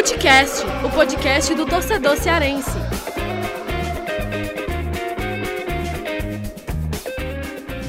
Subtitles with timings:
[0.00, 2.70] Futecast, o podcast do torcedor cearense.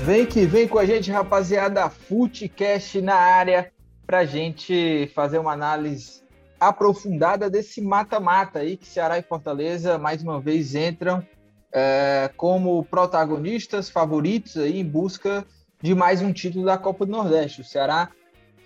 [0.03, 1.89] Vem que vem com a gente, rapaziada.
[1.89, 3.71] Futecast na área
[4.05, 6.21] pra gente fazer uma análise
[6.59, 11.25] aprofundada desse mata-mata aí que Ceará e Fortaleza mais uma vez entram
[11.71, 15.45] é, como protagonistas favoritos aí em busca
[15.81, 17.61] de mais um título da Copa do Nordeste.
[17.61, 18.09] O Ceará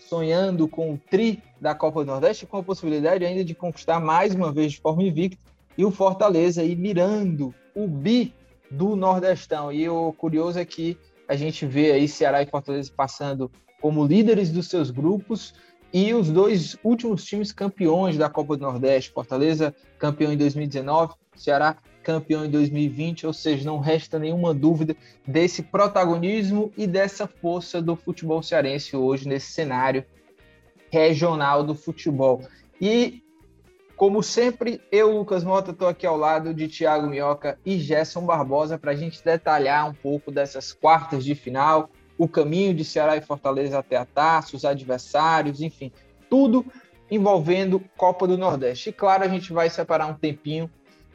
[0.07, 4.33] sonhando com o tri da Copa do Nordeste, com a possibilidade ainda de conquistar mais
[4.33, 5.37] uma vez de forma invicta,
[5.77, 8.33] e o Fortaleza aí mirando o bi
[8.69, 9.71] do Nordestão.
[9.71, 10.97] E o curioso é que
[11.27, 15.53] a gente vê aí Ceará e Fortaleza passando como líderes dos seus grupos
[15.93, 21.77] e os dois últimos times campeões da Copa do Nordeste, Fortaleza campeão em 2019, Ceará
[22.05, 24.95] campeão em 2020, ou seja, não resta nenhuma dúvida
[25.27, 30.05] desse protagonismo e dessa força do futebol cearense hoje nesse cenário
[30.91, 32.43] regional do futebol.
[32.79, 33.23] E,
[33.97, 38.77] como sempre, eu, Lucas Mota, estou aqui ao lado de Thiago Minhoca e Gerson Barbosa
[38.77, 41.89] para a gente detalhar um pouco dessas quartas de final,
[42.19, 45.91] o caminho de Ceará e Fortaleza até a taça, os adversários, enfim,
[46.29, 46.63] tudo
[47.09, 48.89] envolvendo Copa do Nordeste.
[48.89, 50.69] E claro, a gente vai separar um tempinho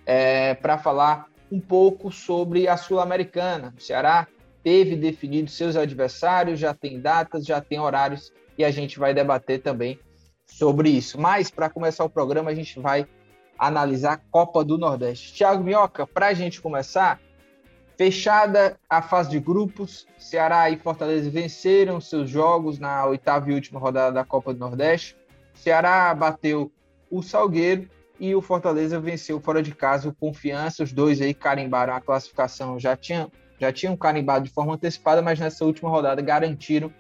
[0.07, 3.75] é, para falar um pouco sobre a Sul-Americana.
[3.77, 4.27] O Ceará
[4.63, 9.61] teve definido seus adversários, já tem datas, já tem horários e a gente vai debater
[9.63, 9.99] também
[10.47, 11.21] sobre isso.
[11.21, 13.07] Mas para começar o programa, a gente vai
[13.59, 15.35] analisar a Copa do Nordeste.
[15.35, 17.21] Thiago Minhoca, para a gente começar,
[17.97, 23.79] fechada a fase de grupos, Ceará e Fortaleza venceram seus jogos na oitava e última
[23.79, 25.17] rodada da Copa do Nordeste.
[25.55, 26.73] Ceará bateu
[27.11, 27.89] o Salgueiro
[28.21, 30.85] e o Fortaleza venceu fora de casa o Confiança.
[30.85, 35.41] Os dois aí carimbaram a classificação, já tinham, já tinham carimbado de forma antecipada, mas
[35.41, 36.93] nessa última rodada garantiram,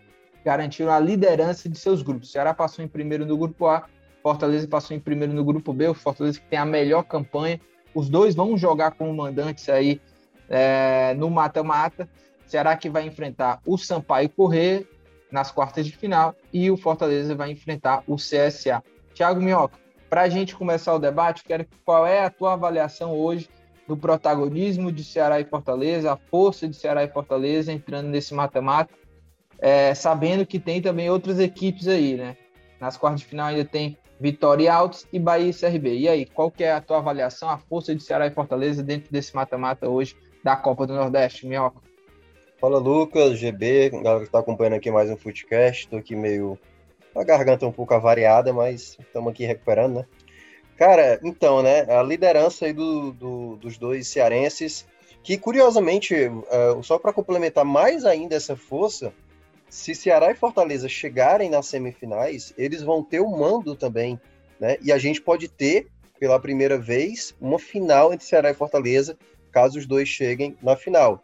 [0.42, 2.30] garantiram a liderança de seus grupos.
[2.30, 3.84] O Ceará passou em primeiro no grupo A,
[4.22, 7.60] Fortaleza passou em primeiro no grupo B, o Fortaleza que tem a melhor campanha.
[7.94, 10.00] Os dois vão jogar como mandantes aí
[10.48, 12.08] é, no mata-mata.
[12.46, 14.86] Ceará que vai enfrentar o Sampaio Correr
[15.30, 18.82] nas quartas de final e o Fortaleza vai enfrentar o CSA.
[19.14, 19.78] Thiago Minhoca,
[20.10, 23.48] para a gente começar o debate, quero qual é a tua avaliação hoje
[23.86, 28.92] do protagonismo de Ceará e Fortaleza, a força de Ceará e Fortaleza entrando nesse mata-mata,
[29.60, 32.36] é, sabendo que tem também outras equipes aí, né?
[32.80, 35.98] Nas quartas de final ainda tem Vitória e Altos e Bahia e CRB.
[35.98, 39.12] E aí, qual que é a tua avaliação, a força de Ceará e Fortaleza dentro
[39.12, 41.80] desse mata-mata hoje da Copa do Nordeste, Minhoca?
[42.60, 46.58] Fala Lucas, GB, galera que está acompanhando aqui mais um Footcast, estou aqui meio
[47.14, 50.06] a garganta um pouco avariada, mas estamos aqui recuperando, né?
[50.76, 54.86] Cara, então, né, a liderança aí do, do dos dois cearenses,
[55.22, 59.12] que curiosamente, uh, só para complementar mais ainda essa força,
[59.68, 64.18] se Ceará e Fortaleza chegarem nas semifinais, eles vão ter o mando também,
[64.58, 64.78] né?
[64.82, 65.88] E a gente pode ter,
[66.18, 69.16] pela primeira vez, uma final entre Ceará e Fortaleza,
[69.52, 71.22] caso os dois cheguem na final.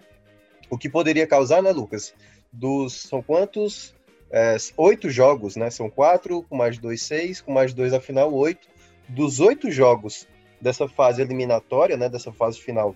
[0.70, 2.14] O que poderia causar, né, Lucas?
[2.52, 3.95] Dos são quantos?
[4.36, 5.70] É, oito jogos, né?
[5.70, 8.68] São quatro, com mais dois, seis, com mais dois a final, oito.
[9.08, 10.28] Dos oito jogos
[10.60, 12.06] dessa fase eliminatória, né?
[12.06, 12.94] Dessa fase final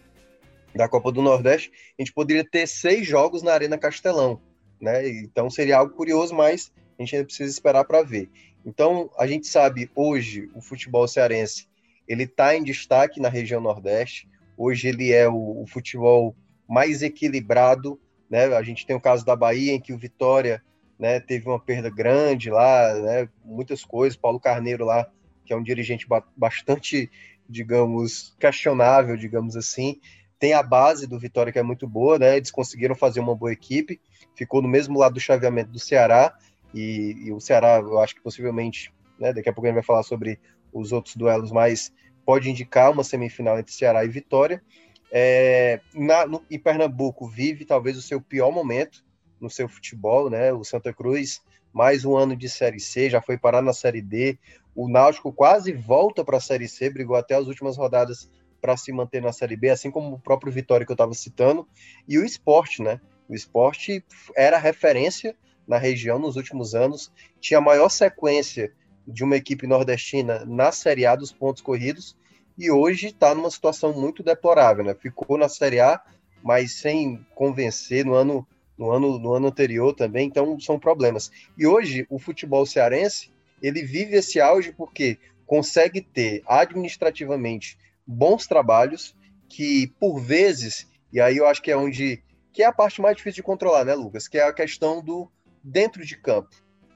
[0.74, 4.38] da Copa do Nordeste, a gente poderia ter seis jogos na Arena Castelão,
[4.78, 5.08] né?
[5.08, 8.28] Então seria algo curioso, mas a gente ainda precisa esperar para ver.
[8.66, 11.66] Então a gente sabe hoje o futebol cearense
[12.06, 14.28] ele está em destaque na região Nordeste.
[14.58, 16.36] Hoje ele é o, o futebol
[16.68, 18.44] mais equilibrado, né?
[18.54, 20.62] A gente tem o caso da Bahia em que o Vitória
[21.00, 24.19] né, teve uma perda grande lá, né, muitas coisas.
[24.19, 25.11] Paulo Carneiro lá,
[25.47, 26.06] que é um dirigente
[26.37, 27.11] bastante,
[27.49, 29.99] digamos, questionável, digamos assim.
[30.38, 32.37] Tem a base do Vitória que é muito boa, né?
[32.37, 33.99] Eles conseguiram fazer uma boa equipe,
[34.34, 36.37] ficou no mesmo lado do chaveamento do Ceará
[36.75, 39.84] e, e o Ceará, eu acho que possivelmente, né, daqui a pouco a gente vai
[39.84, 40.38] falar sobre
[40.71, 41.93] os outros duelos, mas
[42.27, 44.62] pode indicar uma semifinal entre Ceará e Vitória.
[45.11, 49.03] É, na, no, em Pernambuco vive talvez o seu pior momento,
[49.40, 50.52] no seu futebol, né?
[50.52, 51.40] O Santa Cruz,
[51.72, 54.38] mais um ano de Série C, já foi parar na Série D.
[54.75, 58.92] O Náutico quase volta para a Série C, brigou até as últimas rodadas para se
[58.92, 61.66] manter na Série B, assim como o próprio Vitória que eu estava citando.
[62.06, 63.00] E o esporte, né?
[63.28, 64.04] O esporte
[64.37, 65.34] era referência
[65.66, 68.72] na região nos últimos anos, tinha a maior sequência
[69.06, 72.16] de uma equipe nordestina na Série A dos pontos corridos,
[72.58, 74.94] e hoje está numa situação muito deplorável, né?
[74.94, 76.00] Ficou na Série A,
[76.43, 78.46] mas sem convencer no ano
[78.81, 81.31] no ano, no ano anterior também, então são problemas.
[81.56, 83.31] E hoje o futebol cearense
[83.62, 89.15] ele vive esse auge porque consegue ter administrativamente bons trabalhos
[89.50, 92.23] que por vezes e aí eu acho que é onde
[92.53, 94.27] que é a parte mais difícil de controlar, né, Lucas?
[94.27, 95.31] Que é a questão do
[95.62, 96.49] dentro de campo,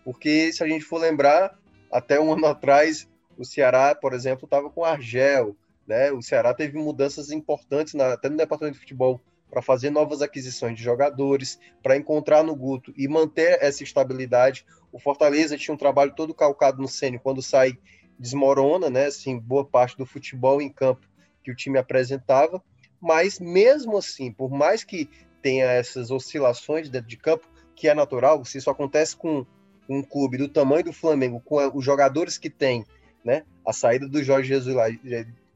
[0.02, 1.58] porque se a gente for lembrar
[1.92, 5.54] até um ano atrás o Ceará, por exemplo, estava com Argel,
[5.86, 6.10] né?
[6.12, 9.20] O Ceará teve mudanças importantes na, até no departamento de futebol
[9.54, 14.66] para fazer novas aquisições de jogadores, para encontrar no Guto e manter essa estabilidade.
[14.90, 17.78] O Fortaleza tinha um trabalho todo calcado no Sênio, quando sai
[18.18, 19.06] desmorona, né?
[19.06, 21.06] Assim, boa parte do futebol em campo
[21.44, 22.60] que o time apresentava,
[23.00, 25.08] mas mesmo assim, por mais que
[25.40, 29.46] tenha essas oscilações dentro de campo, que é natural, se isso acontece com
[29.88, 32.84] um clube do tamanho do Flamengo, com os jogadores que tem,
[33.24, 33.44] né?
[33.64, 34.86] A saída do Jorge Jesus lá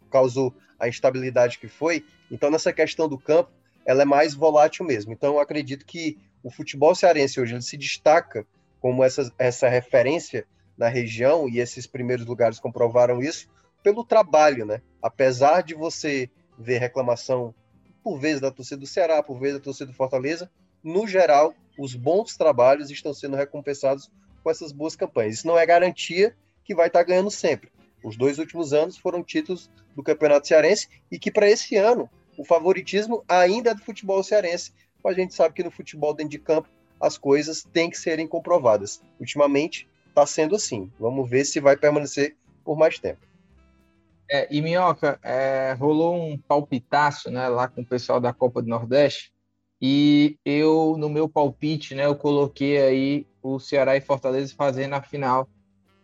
[0.08, 2.04] causou a instabilidade que foi.
[2.30, 3.50] Então, nessa questão do campo,
[3.88, 5.14] ela é mais volátil mesmo.
[5.14, 8.46] Então, acredito que o futebol cearense hoje ele se destaca
[8.80, 10.46] como essa, essa referência
[10.76, 13.48] na região, e esses primeiros lugares comprovaram isso,
[13.82, 14.82] pelo trabalho, né?
[15.02, 17.54] Apesar de você ver reclamação,
[18.04, 20.50] por vezes, da torcida do Ceará, por vezes da torcida do Fortaleza,
[20.84, 24.10] no geral, os bons trabalhos estão sendo recompensados
[24.44, 25.36] com essas boas campanhas.
[25.36, 27.72] Isso não é garantia que vai estar ganhando sempre.
[28.04, 32.08] Os dois últimos anos foram títulos do Campeonato Cearense e que para esse ano
[32.38, 34.72] o favoritismo ainda é do futebol cearense.
[35.02, 36.68] Mas a gente sabe que no futebol dentro de campo
[37.00, 39.02] as coisas têm que serem comprovadas.
[39.20, 40.90] Ultimamente está sendo assim.
[40.98, 43.20] Vamos ver se vai permanecer por mais tempo.
[44.30, 48.68] É, e Minhoca, é, rolou um palpitaço né, lá com o pessoal da Copa do
[48.68, 49.32] Nordeste
[49.80, 55.02] e eu, no meu palpite, né, eu coloquei aí o Ceará e Fortaleza fazendo a
[55.02, 55.48] final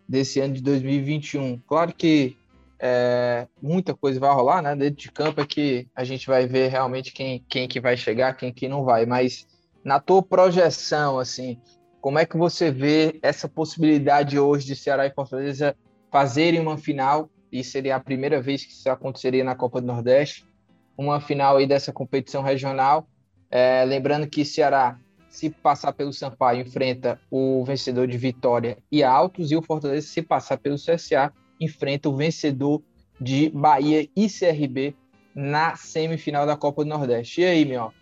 [0.08, 1.58] desse ano de 2021.
[1.66, 2.36] Claro que
[2.78, 4.74] é, muita coisa vai rolar, né?
[4.74, 8.36] Dentro de campo é que a gente vai ver realmente quem, quem que vai chegar,
[8.36, 9.06] quem que não vai.
[9.06, 9.46] Mas
[9.84, 11.60] na tua projeção, assim,
[12.00, 15.76] como é que você vê essa possibilidade hoje de Ceará e Fortaleza
[16.10, 17.30] fazerem uma final?
[17.50, 20.46] E seria a primeira vez que isso aconteceria na Copa do Nordeste,
[20.98, 23.06] uma final aí dessa competição regional.
[23.50, 24.98] É, lembrando que Ceará
[25.34, 30.22] se passar pelo Sampaio, enfrenta o vencedor de Vitória e Altos, e o Fortaleza, se
[30.22, 32.82] passar pelo CSA, enfrenta o vencedor
[33.20, 34.94] de Bahia e CRB
[35.34, 37.40] na semifinal da Copa do Nordeste.
[37.40, 37.92] E aí, meu?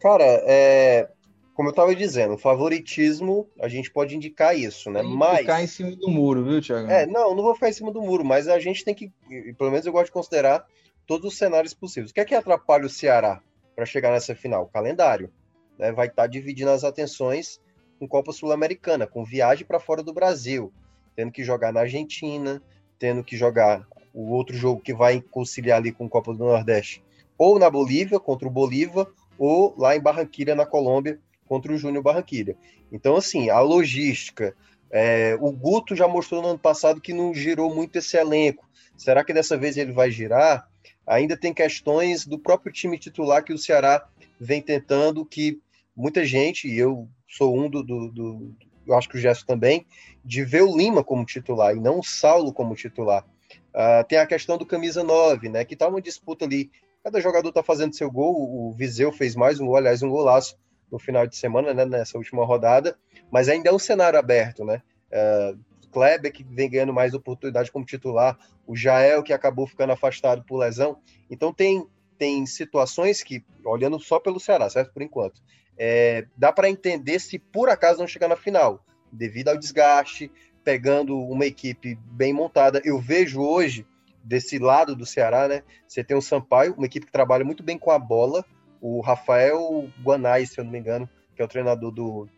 [0.00, 1.08] Cara, é,
[1.54, 5.00] como eu estava dizendo, o favoritismo, a gente pode indicar isso, né?
[5.00, 6.88] Tem mas ficar em cima do muro, viu, Thiago?
[6.88, 9.12] É, não, não vou ficar em cima do muro, mas a gente tem que,
[9.58, 10.64] pelo menos eu gosto de considerar
[11.04, 12.10] todos os cenários possíveis.
[12.10, 13.42] O que é que atrapalha o Ceará
[13.74, 14.64] para chegar nessa final?
[14.64, 15.32] O calendário
[15.76, 17.60] né, vai estar tá dividindo as atenções
[17.98, 20.72] com Copa Sul-Americana, com viagem para fora do Brasil,
[21.18, 22.62] tendo que jogar na Argentina,
[22.96, 23.84] tendo que jogar
[24.14, 27.02] o outro jogo que vai conciliar ali com Copa do Nordeste,
[27.36, 29.04] ou na Bolívia, contra o Bolívar,
[29.36, 32.56] ou lá em Barranquilha, na Colômbia, contra o Júnior Barranquilha.
[32.92, 34.54] Então, assim, a logística.
[34.92, 38.68] É, o Guto já mostrou no ano passado que não girou muito esse elenco.
[38.96, 40.68] Será que dessa vez ele vai girar?
[41.04, 45.60] Ainda tem questões do próprio time titular que o Ceará vem tentando, que
[45.96, 48.56] muita gente, e eu sou um do, do, do
[48.88, 49.86] eu acho que o Gerson também,
[50.24, 53.24] de ver o Lima como titular e não o Saulo como titular.
[53.68, 55.64] Uh, tem a questão do camisa 9, né?
[55.64, 56.70] Que tá uma disputa ali.
[57.04, 58.34] Cada jogador tá fazendo seu gol.
[58.34, 60.56] O Viseu fez mais um gol, aliás, um golaço
[60.90, 61.84] no final de semana, né?
[61.84, 62.98] Nessa última rodada.
[63.30, 64.82] Mas ainda é um cenário aberto, né?
[65.12, 65.58] Uh,
[65.90, 68.38] Kleber, que vem ganhando mais oportunidade como titular.
[68.66, 70.98] O Jael, que acabou ficando afastado por lesão.
[71.30, 71.86] Então tem,
[72.18, 74.92] tem situações que, olhando só pelo Ceará, certo?
[74.92, 75.40] Por enquanto,
[75.78, 80.30] é, dá para entender se por acaso não chegar na final, devido ao desgaste,
[80.64, 82.82] pegando uma equipe bem montada.
[82.84, 83.86] Eu vejo hoje,
[84.22, 85.62] desse lado do Ceará, né?
[85.86, 88.44] Você tem o Sampaio, uma equipe que trabalha muito bem com a bola,
[88.80, 92.28] o Rafael Guanais, se eu não me engano, que é o treinador do,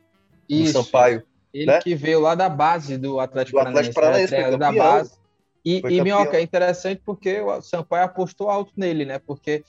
[0.49, 1.25] do Sampaio.
[1.52, 1.80] Ele né?
[1.80, 4.56] que veio lá da base do Atlético, do Atlético Paranaense, né?
[4.56, 5.18] da base.
[5.64, 9.19] E, e Minhoca, é interessante porque o Sampaio apostou alto nele, né?
[9.19, 9.62] Porque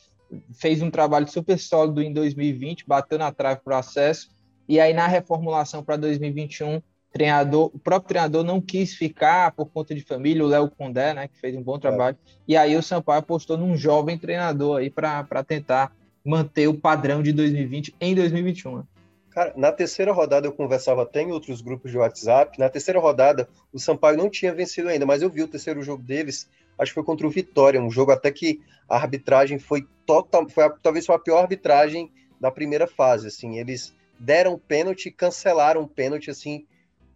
[0.53, 4.29] fez um trabalho super sólido em 2020, bateu na trave para o acesso,
[4.67, 6.81] e aí na reformulação para 2021,
[7.11, 11.27] treinador, o próprio treinador não quis ficar por conta de família, o Léo Condé, né,
[11.27, 12.31] que fez um bom trabalho, é.
[12.47, 15.93] e aí o Sampaio apostou num jovem treinador aí para tentar
[16.23, 18.83] manter o padrão de 2020 em 2021.
[19.31, 22.59] Cara, na terceira rodada eu conversava até em outros grupos de WhatsApp.
[22.59, 26.03] Na terceira rodada, o Sampaio não tinha vencido ainda, mas eu vi o terceiro jogo
[26.03, 26.49] deles
[26.81, 30.63] acho que foi contra o Vitória, um jogo até que a arbitragem foi total, foi
[30.63, 36.31] a, talvez foi a pior arbitragem da primeira fase, assim, eles deram pênalti cancelaram pênalti,
[36.31, 36.65] assim,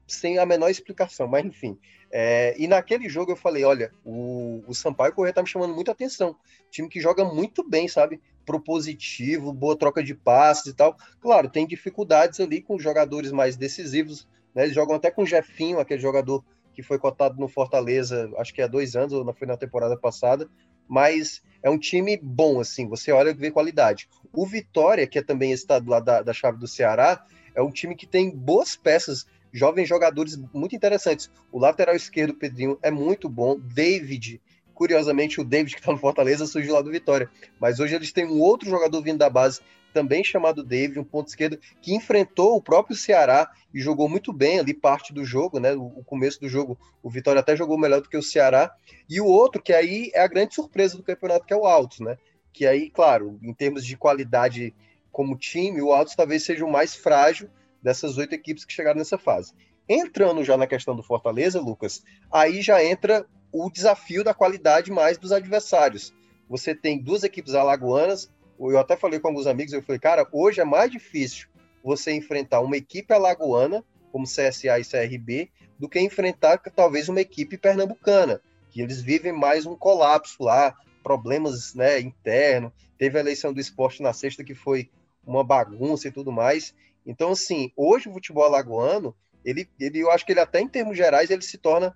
[0.07, 1.77] sem a menor explicação, mas enfim.
[2.11, 5.91] É, e naquele jogo eu falei, olha, o, o Sampaio Corrêa tá me chamando muita
[5.91, 6.35] atenção,
[6.69, 11.65] time que joga muito bem, sabe, propositivo, boa troca de passes e tal, claro, tem
[11.65, 16.43] dificuldades ali com jogadores mais decisivos, né, eles jogam até com o Jefinho, aquele jogador
[16.73, 20.49] que foi cotado no Fortaleza, acho que há dois anos, ou foi na temporada passada,
[20.87, 24.07] mas é um time bom, assim, você olha e vê qualidade.
[24.31, 27.25] O Vitória, que é também estado lá da, da chave do Ceará,
[27.55, 29.25] é um time que tem boas peças
[29.55, 31.31] jovens jogadores muito interessantes.
[31.49, 33.57] O lateral esquerdo, Pedrinho, é muito bom.
[33.57, 34.41] David,
[34.75, 37.29] curiosamente, o David que está no Fortaleza surgiu lá do Vitória.
[37.59, 39.61] Mas hoje eles têm um outro jogador vindo da base,
[39.93, 44.59] também chamado David, um ponto esquerdo, que enfrentou o próprio Ceará e jogou muito bem
[44.59, 45.73] ali parte do jogo, né?
[45.73, 48.75] O, começo do jogo, o Vitória até jogou melhor do que o Ceará.
[49.09, 52.01] E o outro, que aí é a grande surpresa do campeonato, que é o Altos,
[52.01, 52.17] né?
[52.51, 54.75] Que aí, claro, em termos de qualidade
[55.13, 57.49] como time, o Altos talvez seja o mais frágil
[57.81, 59.53] dessas oito equipes que chegaram nessa fase.
[59.87, 63.25] Entrando já na questão do Fortaleza, Lucas, aí já entra
[63.57, 66.13] o desafio da qualidade mais dos adversários.
[66.49, 70.59] Você tem duas equipes alagoanas, eu até falei com alguns amigos, eu falei, cara, hoje
[70.59, 71.47] é mais difícil
[71.81, 73.81] você enfrentar uma equipe alagoana,
[74.11, 79.65] como CSA e CRB, do que enfrentar talvez uma equipe pernambucana, que eles vivem mais
[79.65, 82.73] um colapso lá, problemas né, internos.
[82.97, 84.89] Teve a eleição do esporte na sexta, que foi
[85.25, 86.75] uma bagunça e tudo mais.
[87.05, 90.97] Então, assim, hoje o futebol alagoano, ele, ele, eu acho que ele até em termos
[90.97, 91.95] gerais, ele se torna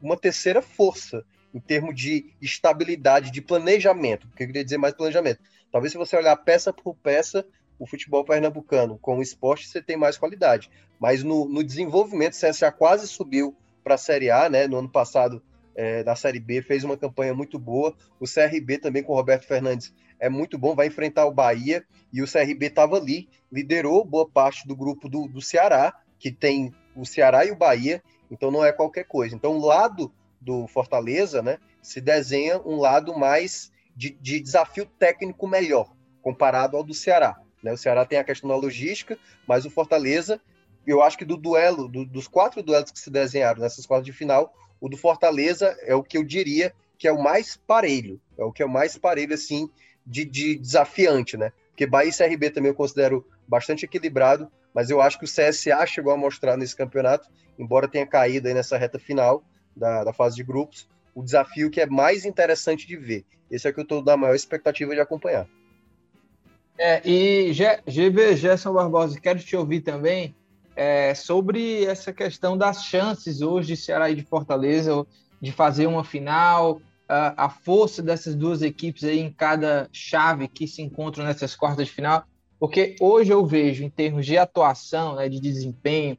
[0.00, 5.40] uma terceira força em termos de estabilidade, de planejamento, porque eu queria dizer mais planejamento.
[5.70, 7.46] Talvez se você olhar peça por peça,
[7.78, 10.70] o futebol pernambucano com o esporte você tem mais qualidade.
[10.98, 14.66] Mas no, no desenvolvimento, o CSA quase subiu para a Série A, né?
[14.66, 15.42] No ano passado,
[15.74, 17.94] é, na Série B, fez uma campanha muito boa.
[18.18, 22.20] O CRB também com o Roberto Fernandes é muito bom, vai enfrentar o Bahia e
[22.20, 27.06] o CRB estava ali, liderou boa parte do grupo do, do Ceará, que tem o
[27.06, 29.34] Ceará e o Bahia, então não é qualquer coisa.
[29.34, 35.46] Então, o lado do Fortaleza, né, se desenha um lado mais de, de desafio técnico
[35.46, 35.92] melhor,
[36.22, 37.36] comparado ao do Ceará.
[37.62, 37.72] Né?
[37.72, 40.40] O Ceará tem a questão da logística, mas o Fortaleza,
[40.86, 44.12] eu acho que do duelo, do, dos quatro duelos que se desenharam nessas quartas de
[44.12, 48.44] final, o do Fortaleza é o que eu diria que é o mais parelho, é
[48.44, 49.70] o que é o mais parelho, assim,
[50.04, 51.52] de, de desafiante, né?
[51.68, 55.84] Porque Bahia e CRB também eu considero bastante equilibrado, mas eu acho que o CSA
[55.88, 59.42] chegou a mostrar nesse campeonato, embora tenha caído aí nessa reta final
[59.74, 63.24] da, da fase de grupos, o desafio que é mais interessante de ver.
[63.50, 65.48] Esse é o que eu estou da maior expectativa de acompanhar.
[66.78, 70.32] É, e GB Gerson Barbosa, quero te ouvir também
[70.76, 75.04] é, sobre essa questão das chances hoje de Ceará e de Fortaleza
[75.40, 80.68] de fazer uma final, a, a força dessas duas equipes aí em cada chave que
[80.68, 82.24] se encontram nessas quartas de final,
[82.58, 86.18] porque hoje eu vejo, em termos de atuação, né, de desempenho,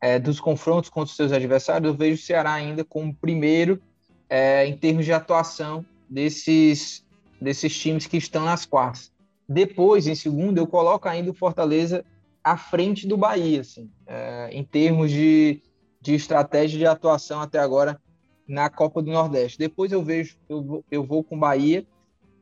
[0.00, 3.80] é, dos confrontos contra os seus adversários, eu vejo o Ceará ainda como primeiro
[4.28, 7.04] é, em termos de atuação desses,
[7.40, 9.12] desses times que estão nas quartas.
[9.48, 12.04] Depois, em segundo, eu coloco ainda o Fortaleza
[12.42, 15.62] à frente do Bahia, assim, é, em termos de,
[16.00, 18.00] de estratégia de atuação até agora
[18.46, 19.58] na Copa do Nordeste.
[19.58, 21.86] Depois eu vejo, eu eu vou com Bahia,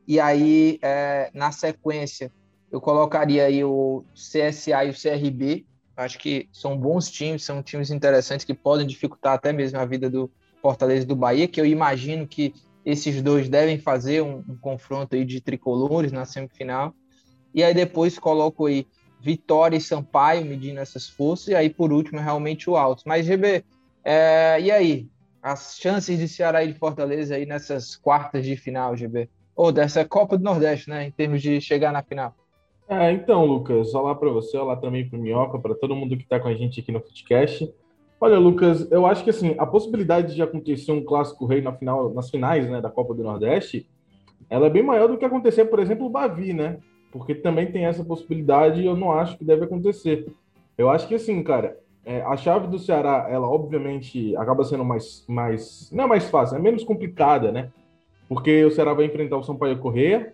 [0.05, 2.31] e aí é, na sequência
[2.73, 5.65] eu colocaria aí o CSA e o CRB.
[5.95, 10.09] Acho que são bons times, são times interessantes que podem dificultar até mesmo a vida
[10.09, 12.51] do Fortaleza e do Bahia, que eu imagino que
[12.83, 16.95] esses dois devem fazer um, um confronto aí de tricolores na semifinal.
[17.53, 18.87] E aí depois coloco aí
[19.21, 23.05] Vitória e Sampaio medindo essas forças, e aí por último realmente o Altos.
[23.05, 23.63] Mas, GB,
[24.03, 25.07] é, e aí?
[25.43, 29.29] as chances de Ceará e de Fortaleza aí nessas quartas de final, GB?
[29.53, 31.05] Ou dessa Copa do Nordeste, né?
[31.05, 32.33] Em termos de chegar na final.
[32.99, 36.23] É, então, Lucas, olá para você, olá também para o Minhoca, para todo mundo que
[36.23, 37.73] está com a gente aqui no Footcast.
[38.21, 42.13] Olha, Lucas, eu acho que assim, a possibilidade de acontecer um clássico rei na final,
[42.13, 43.89] nas finais né, da Copa do Nordeste,
[44.47, 46.77] ela é bem maior do que acontecer, por exemplo, o Bavi, né?
[47.11, 50.27] Porque também tem essa possibilidade e eu não acho que deve acontecer.
[50.77, 55.25] Eu acho que assim, cara, é, a chave do Ceará, ela obviamente acaba sendo mais,
[55.27, 55.89] mais.
[55.91, 57.71] Não é mais fácil, é menos complicada, né?
[58.29, 60.33] Porque o Ceará vai enfrentar o Sampaio Correia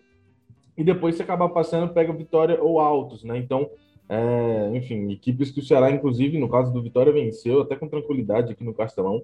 [0.80, 3.38] e depois se acabar passando, pega Vitória ou Altos, né?
[3.38, 3.70] Então,
[4.08, 8.54] é, enfim, equipes que o Ceará, inclusive, no caso do Vitória, venceu até com tranquilidade
[8.54, 9.22] aqui no Castelão.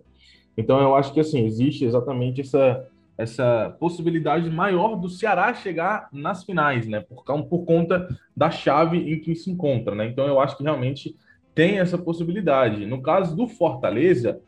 [0.58, 2.86] Então, eu acho que assim, existe exatamente essa,
[3.18, 7.00] essa possibilidade maior do Ceará chegar nas finais, né?
[7.00, 10.08] Por, por conta da chave em que se encontra, né?
[10.08, 11.16] Então, eu acho que realmente
[11.54, 12.86] tem essa possibilidade.
[12.86, 14.42] No caso do Fortaleza,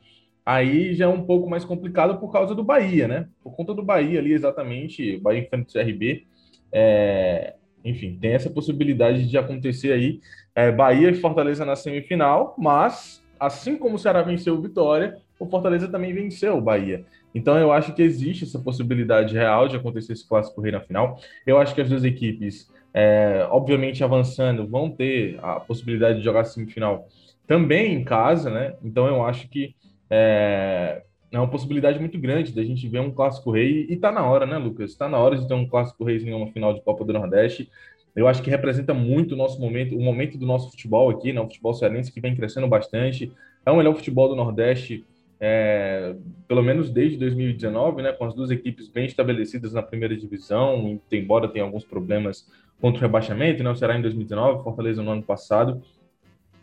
[0.45, 3.29] aí já é um pouco mais complicado por causa do Bahia, né?
[3.41, 6.27] Por conta do Bahia ali, exatamente, Bahia enfrenta o CRB.
[6.71, 10.19] É, enfim, tem essa possibilidade de acontecer aí
[10.55, 15.45] é, Bahia e Fortaleza na semifinal, mas assim como o Ceará venceu o Vitória, o
[15.45, 17.05] Fortaleza também venceu o Bahia.
[17.33, 21.19] Então eu acho que existe essa possibilidade real de acontecer esse clássico rei na final.
[21.45, 26.45] Eu acho que as duas equipes é, obviamente avançando, vão ter a possibilidade de jogar
[26.45, 27.07] semifinal
[27.45, 28.73] também em casa, né?
[28.83, 29.75] Então eu acho que
[30.09, 31.03] é,
[31.37, 34.45] é uma possibilidade muito grande da gente ver um clássico rei e tá na hora,
[34.45, 34.95] né, Lucas?
[34.95, 37.69] Tá na hora de ter um clássico rei em uma final de Copa do Nordeste.
[38.15, 41.39] Eu acho que representa muito o nosso momento, o momento do nosso futebol aqui, né?
[41.39, 43.31] O futebol cearense que vem crescendo bastante.
[43.63, 45.05] é o melhor futebol do Nordeste,
[45.39, 46.15] é,
[46.47, 51.47] pelo menos desde 2019, né, com as duas equipes bem estabelecidas na primeira divisão, embora
[51.47, 52.47] tenha alguns problemas
[52.81, 55.83] contra o rebaixamento, né, o Ceará em 2019, Fortaleza no ano passado,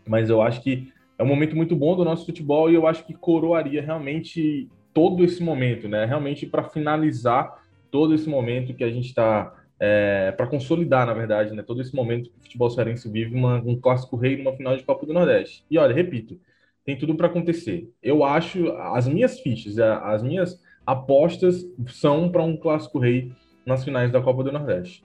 [0.04, 3.04] mas eu acho que é um momento muito bom do nosso futebol e eu acho
[3.06, 8.90] que coroaria realmente todo esse momento, né, realmente para finalizar todo esse momento que a
[8.90, 13.10] gente está é, para consolidar, na verdade, né, todo esse momento que o futebol cearense
[13.10, 15.64] vive uma, um clássico rei numa final de Copa do Nordeste.
[15.70, 16.38] E olha, repito,
[16.84, 17.90] tem tudo para acontecer.
[18.02, 23.32] Eu acho, as minhas fichas, as minhas apostas são para um clássico rei
[23.64, 25.02] nas finais da Copa do Nordeste.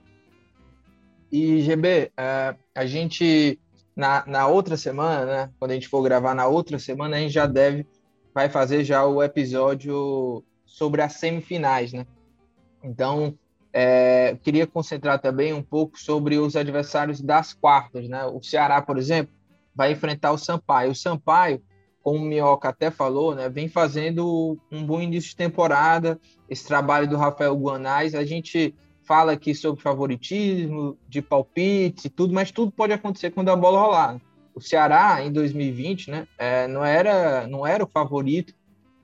[1.32, 3.58] E GB, é, a gente
[4.00, 7.32] na, na outra semana, né, quando a gente for gravar na outra semana, a gente
[7.32, 7.86] já deve
[8.32, 12.06] vai fazer já o episódio sobre as semifinais, né?
[12.82, 13.36] Então,
[13.72, 18.24] é, queria concentrar também um pouco sobre os adversários das quartas, né?
[18.24, 19.34] O Ceará, por exemplo,
[19.74, 20.92] vai enfrentar o Sampaio.
[20.92, 21.60] O Sampaio
[22.02, 27.06] como o Minhoca até falou, né, vem fazendo um bom início de temporada, esse trabalho
[27.06, 28.74] do Rafael Guanais, a gente
[29.10, 34.20] fala aqui sobre favoritismo, de palpite tudo, mas tudo pode acontecer quando a bola rolar.
[34.54, 38.54] O Ceará, em 2020, né, é, não, era, não era o favorito,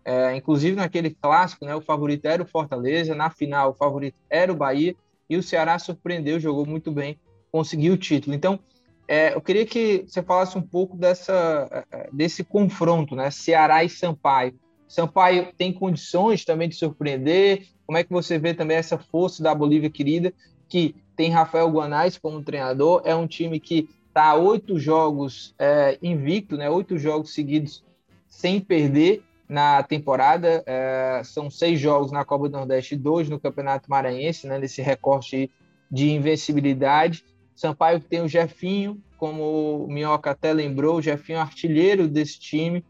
[0.04, 4.52] é, inclusive naquele clássico, né, o favorito era o Fortaleza, na final o favorito era
[4.52, 4.94] o Bahia,
[5.28, 7.18] e o Ceará surpreendeu, jogou muito bem,
[7.50, 8.36] conseguiu o título.
[8.36, 8.60] Então,
[9.08, 13.28] é, eu queria que você falasse um pouco dessa, é, é, desse confronto, né?
[13.32, 14.54] Ceará e Sampaio.
[14.86, 17.66] Sampaio tem condições também de surpreender.
[17.87, 20.33] Como é que você vê também essa força da Bolívia querida,
[20.69, 23.02] que tem Rafael Guanais como treinador?
[23.05, 26.69] É um time que está oito jogos é, invicto, né?
[26.69, 27.85] Oito jogos seguidos
[28.28, 30.62] sem perder na temporada.
[30.66, 34.59] É, são seis jogos na Copa do Nordeste, dois no Campeonato Maranhense, né?
[34.59, 35.50] Nesse recorte
[35.90, 37.25] de invencibilidade
[37.57, 42.85] Sampaio tem o Jefinho, como o Minhoca até lembrou, o Jefinho é artilheiro desse time,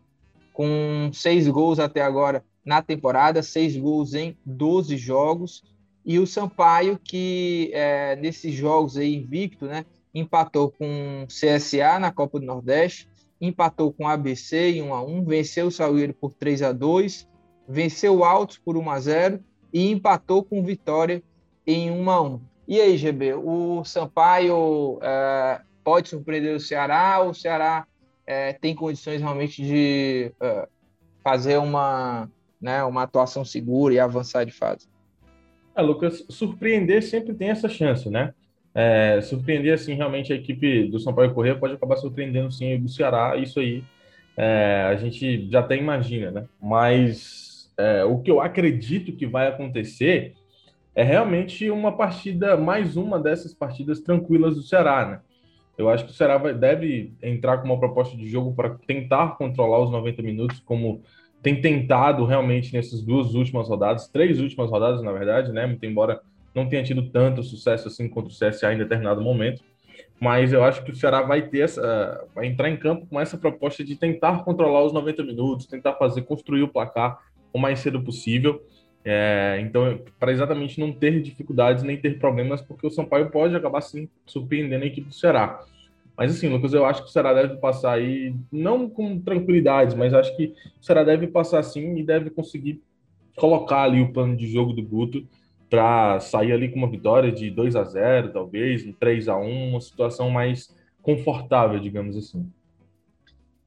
[0.53, 5.63] com seis gols até agora na temporada, seis gols em 12 jogos.
[6.05, 12.39] E o Sampaio, que é, nesses jogos aí invicto, né, empatou com CSA na Copa
[12.39, 13.09] do Nordeste,
[13.41, 17.29] empatou com ABC em 1 a 1 venceu o Salgueiro por 3 a 2
[17.69, 19.41] venceu o Altos por 1 a 0
[19.73, 21.23] e empatou com Vitória
[21.67, 27.31] em 1 a 1 e aí, GB, o Sampaio é, pode surpreender o Ceará ou
[27.31, 27.87] o Ceará
[28.27, 30.69] é, tem condições realmente de é,
[31.23, 32.29] fazer uma,
[32.61, 34.89] né, uma atuação segura e avançar de fase?
[35.75, 38.33] É, Lucas, surpreender sempre tem essa chance, né?
[38.75, 43.37] É, surpreender, assim, realmente a equipe do Sampaio Corrêa pode acabar surpreendendo, sim, o Ceará,
[43.37, 43.83] isso aí
[44.37, 46.47] é, a gente já até imagina, né?
[46.61, 50.35] Mas é, o que eu acredito que vai acontecer
[50.95, 55.21] é realmente uma partida, mais uma dessas partidas tranquilas do Ceará, né?
[55.77, 59.37] Eu acho que o Ceará vai, deve entrar com uma proposta de jogo para tentar
[59.37, 61.03] controlar os 90 minutos, como
[61.43, 65.67] tem tentado realmente nessas duas últimas rodadas, três últimas rodadas, na verdade, né?
[65.67, 66.21] Muito embora
[66.55, 69.63] não tenha tido tanto sucesso assim contra o CSA em determinado momento.
[70.19, 73.37] Mas eu acho que o Ceará vai ter essa, vai entrar em campo com essa
[73.37, 77.19] proposta de tentar controlar os 90 minutos, tentar fazer construir o placar
[77.53, 78.63] o mais cedo possível.
[79.05, 83.81] É, então, para exatamente não ter dificuldades nem ter problemas, porque o Sampaio pode acabar
[83.81, 85.65] sim surpreendendo a equipe do Ceará.
[86.17, 90.15] Mas assim, Lucas, eu acho que o Ceará deve passar aí, não com tranquilidade, mas
[90.15, 92.83] acho que o Ceará deve passar sim e deve conseguir
[93.37, 95.27] colocar ali o plano de jogo do Guto
[95.69, 99.69] para sair ali com uma vitória de 2 a 0 talvez, um 3 a 1
[99.71, 102.51] uma situação mais confortável, digamos assim.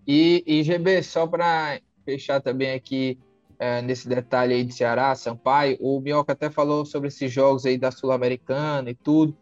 [0.07, 3.19] E, e GB, só para fechar também aqui
[3.59, 7.77] é, nesse detalhe aí de Ceará, Sampaio, o Minhoca até falou sobre esses jogos aí
[7.77, 9.37] da Sul-Americana e tudo.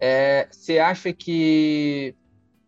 [0.00, 2.14] É, você acha que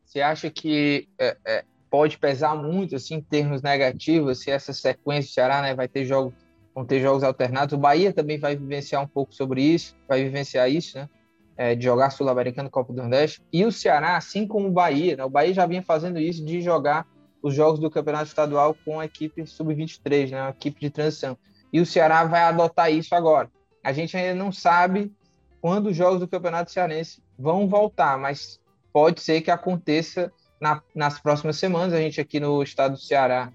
[0.09, 5.31] você acha que é, é, pode pesar muito assim em termos negativos se essa sequência
[5.31, 6.33] do Ceará né, vai ter jogos
[6.75, 7.75] vão ter jogos alternados.
[7.75, 11.09] O Bahia também vai vivenciar um pouco sobre isso, vai vivenciar isso, né?
[11.57, 13.43] É, de jogar Sul-Americano, Copa do Nordeste.
[13.53, 16.61] E o Ceará, assim como o Bahia, né, o Bahia já vinha fazendo isso de
[16.61, 17.05] jogar
[17.43, 21.37] os jogos do Campeonato Estadual com a equipe sub-23, né, a equipe de transição.
[21.73, 23.51] E o Ceará vai adotar isso agora.
[23.83, 25.13] A gente ainda não sabe
[25.61, 28.61] quando os jogos do Campeonato Cearense vão voltar, mas
[28.99, 31.95] pode ser que aconteça na, nas próximas semanas.
[31.95, 33.53] A gente aqui no estado do Ceará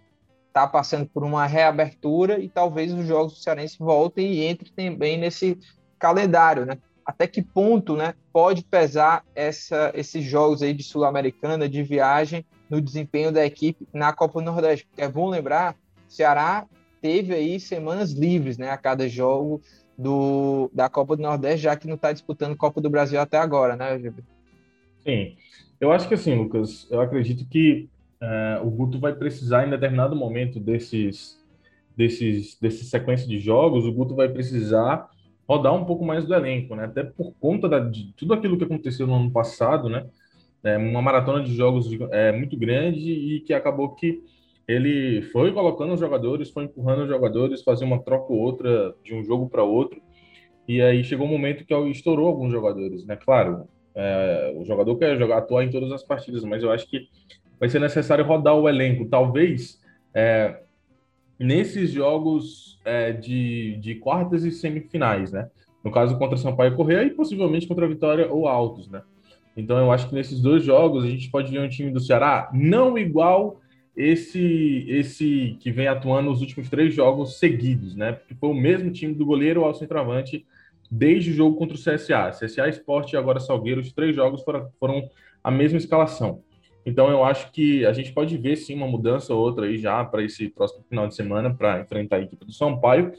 [0.47, 5.17] está passando por uma reabertura e talvez os jogos do Cearense voltem e entrem também
[5.17, 5.59] nesse
[5.99, 6.77] calendário, né?
[7.05, 12.79] Até que ponto, né, pode pesar essa, esses jogos aí de sul-americana, de viagem, no
[12.79, 14.87] desempenho da equipe na Copa do Nordeste.
[14.95, 15.75] É bom lembrar,
[16.07, 16.65] Ceará
[17.01, 19.61] teve aí semanas livres, né, a cada jogo
[19.97, 23.75] do, da Copa do Nordeste, já que não está disputando Copa do Brasil até agora,
[23.75, 23.99] né,
[25.05, 25.35] Sim,
[25.79, 27.89] eu acho que assim, Lucas, eu acredito que
[28.21, 31.37] é, o Guto vai precisar, em determinado momento desses,
[31.95, 35.09] desses, desses sequência de jogos, o Guto vai precisar
[35.47, 36.85] rodar um pouco mais do elenco, né?
[36.85, 40.05] Até por conta da, de tudo aquilo que aconteceu no ano passado, né?
[40.63, 44.21] É uma maratona de jogos é, muito grande e que acabou que
[44.67, 49.13] ele foi colocando os jogadores, foi empurrando os jogadores, fazia uma troca ou outra de
[49.13, 50.01] um jogo para outro.
[50.67, 53.17] E aí chegou um momento que estourou alguns jogadores, né?
[53.17, 57.07] Claro, é, o jogador quer jogar, atuar em todas as partidas, mas eu acho que
[57.59, 59.05] vai ser necessário rodar o elenco.
[59.05, 59.79] Talvez
[60.13, 60.59] é,
[61.39, 65.49] nesses jogos é, de, de quartas e semifinais, né?
[65.83, 69.01] No caso, contra Sampaio Correia e possivelmente contra Vitória ou Altos, né?
[69.55, 72.49] Então, eu acho que nesses dois jogos a gente pode ver um time do Ceará
[72.53, 73.59] não igual
[73.95, 78.13] esse esse que vem atuando nos últimos três jogos seguidos, né?
[78.13, 80.45] Porque foi o mesmo time do goleiro ao centroavante
[80.93, 82.29] desde o jogo contra o CSA.
[82.29, 85.09] CSA Esporte e agora Salgueiro, os três jogos foram, foram
[85.43, 86.43] a mesma escalação.
[86.85, 90.03] Então eu acho que a gente pode ver sim uma mudança ou outra aí já
[90.05, 93.11] para esse próximo final de semana para enfrentar a equipe do Sampaio.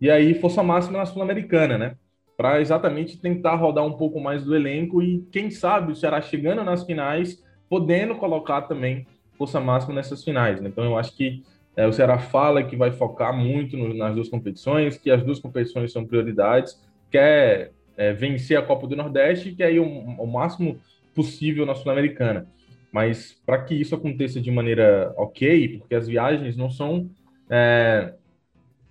[0.00, 1.96] E aí força máxima na Sul-Americana, né?
[2.36, 6.64] Para exatamente tentar rodar um pouco mais do elenco e quem sabe o Ceará chegando
[6.64, 9.06] nas finais, podendo colocar também
[9.38, 10.60] força máxima nessas finais.
[10.60, 10.68] Né?
[10.68, 11.44] Então eu acho que
[11.76, 15.38] é, o Ceará fala que vai focar muito no, nas duas competições, que as duas
[15.38, 16.80] competições são prioridades,
[17.12, 20.80] quer é, vencer a Copa do Nordeste e quer ir o, o máximo
[21.14, 22.48] possível na Sul-Americana.
[22.90, 27.08] Mas para que isso aconteça de maneira ok, porque as viagens não são.
[27.48, 28.14] É,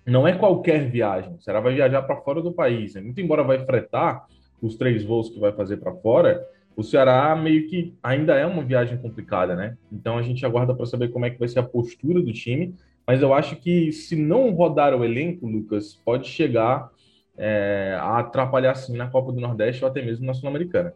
[0.06, 1.36] não é qualquer viagem.
[1.40, 2.94] Será vai viajar para fora do país.
[2.94, 3.00] Né?
[3.00, 4.26] Muito embora vai fretar
[4.60, 6.44] os três voos que vai fazer para fora,
[6.76, 9.76] o Ceará meio que ainda é uma viagem complicada, né?
[9.92, 12.74] Então a gente aguarda para saber como é que vai ser a postura do time.
[13.06, 16.88] Mas eu acho que se não rodar o elenco, Lucas, pode chegar
[17.36, 20.94] é, a atrapalhar sim na Copa do Nordeste ou até mesmo na Sul-Americana.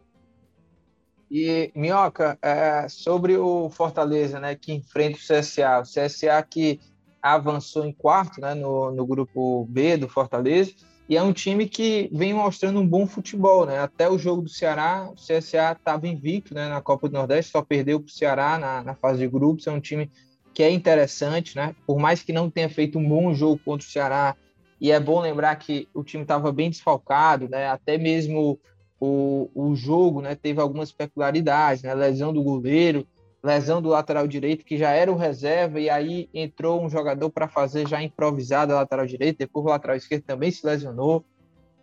[1.29, 6.79] E, Minhoca, é, sobre o Fortaleza, né, que enfrenta o CSA, o CSA que
[7.21, 10.73] avançou em quarto né, no, no grupo B do Fortaleza,
[11.09, 13.79] e é um time que vem mostrando um bom futebol, né?
[13.79, 17.61] Até o jogo do Ceará, o CSA estava invicto né, na Copa do Nordeste, só
[17.61, 19.67] perdeu para o Ceará na, na fase de grupos.
[19.67, 20.11] É um time
[20.53, 21.73] que é interessante, né?
[21.85, 24.35] Por mais que não tenha feito um bom jogo contra o Ceará,
[24.79, 27.67] e é bom lembrar que o time estava bem desfalcado, né?
[27.67, 28.59] Até mesmo
[28.99, 31.93] o, o jogo né, teve algumas peculiaridades, né?
[31.93, 33.07] Lesão do goleiro,
[33.43, 37.47] lesão do lateral direito, que já era o reserva, e aí entrou um jogador para
[37.47, 41.25] fazer já improvisado a lateral direito, depois o lateral esquerdo também se lesionou,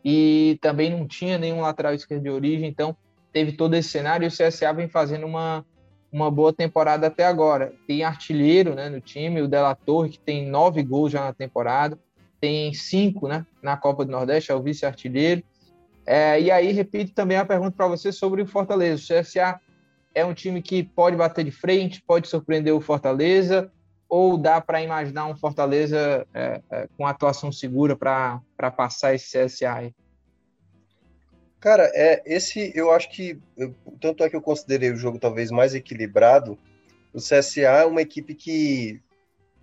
[0.04, 2.96] e também não tinha nenhum lateral esquerdo de origem, então
[3.32, 5.64] teve todo esse cenário, e o CSA vem fazendo uma,
[6.12, 7.72] uma boa temporada até agora.
[7.86, 11.98] Tem artilheiro né, no time, o Della Torre, que tem nove gols já na temporada,
[12.44, 15.42] tem cinco né, na Copa do Nordeste, é o vice-artilheiro,
[16.06, 19.02] é, e aí, repito também a pergunta para você sobre o Fortaleza.
[19.02, 19.58] O CSA
[20.14, 23.72] é um time que pode bater de frente, pode surpreender o Fortaleza,
[24.06, 28.42] ou dá para imaginar um Fortaleza é, é, com atuação segura para
[28.76, 29.94] passar esse CSA aí?
[31.58, 35.50] Cara, é, esse eu acho que, eu, tanto é que eu considerei o jogo talvez
[35.50, 36.58] mais equilibrado,
[37.14, 39.00] o CSA é uma equipe que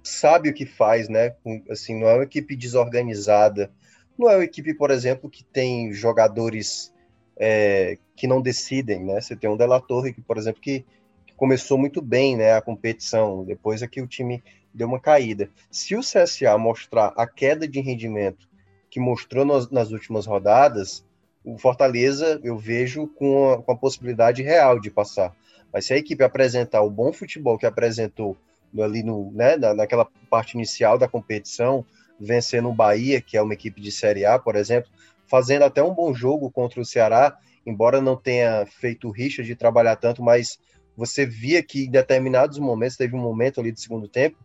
[0.03, 1.35] sabe o que faz, né?
[1.69, 3.71] Assim, não é uma equipe desorganizada,
[4.17, 6.93] não é uma equipe, por exemplo, que tem jogadores
[7.37, 9.19] é, que não decidem, né?
[9.19, 10.85] Você tem um Della Torre, que, por exemplo, que,
[11.25, 15.49] que, começou muito bem né, a competição, depois é que o time deu uma caída.
[15.69, 18.47] Se o CSA mostrar a queda de rendimento
[18.89, 21.03] que mostrou nas, nas últimas rodadas,
[21.43, 25.35] o Fortaleza eu vejo com a, com a possibilidade real de passar.
[25.73, 28.37] Mas se a equipe apresentar o bom futebol que apresentou
[28.79, 31.85] ali no, né, naquela parte inicial da competição,
[32.19, 34.91] vencendo o Bahia, que é uma equipe de Série A, por exemplo,
[35.27, 39.95] fazendo até um bom jogo contra o Ceará, embora não tenha feito rixa de trabalhar
[39.95, 40.59] tanto, mas
[40.95, 44.37] você via que em determinados momentos, teve um momento ali do segundo tempo,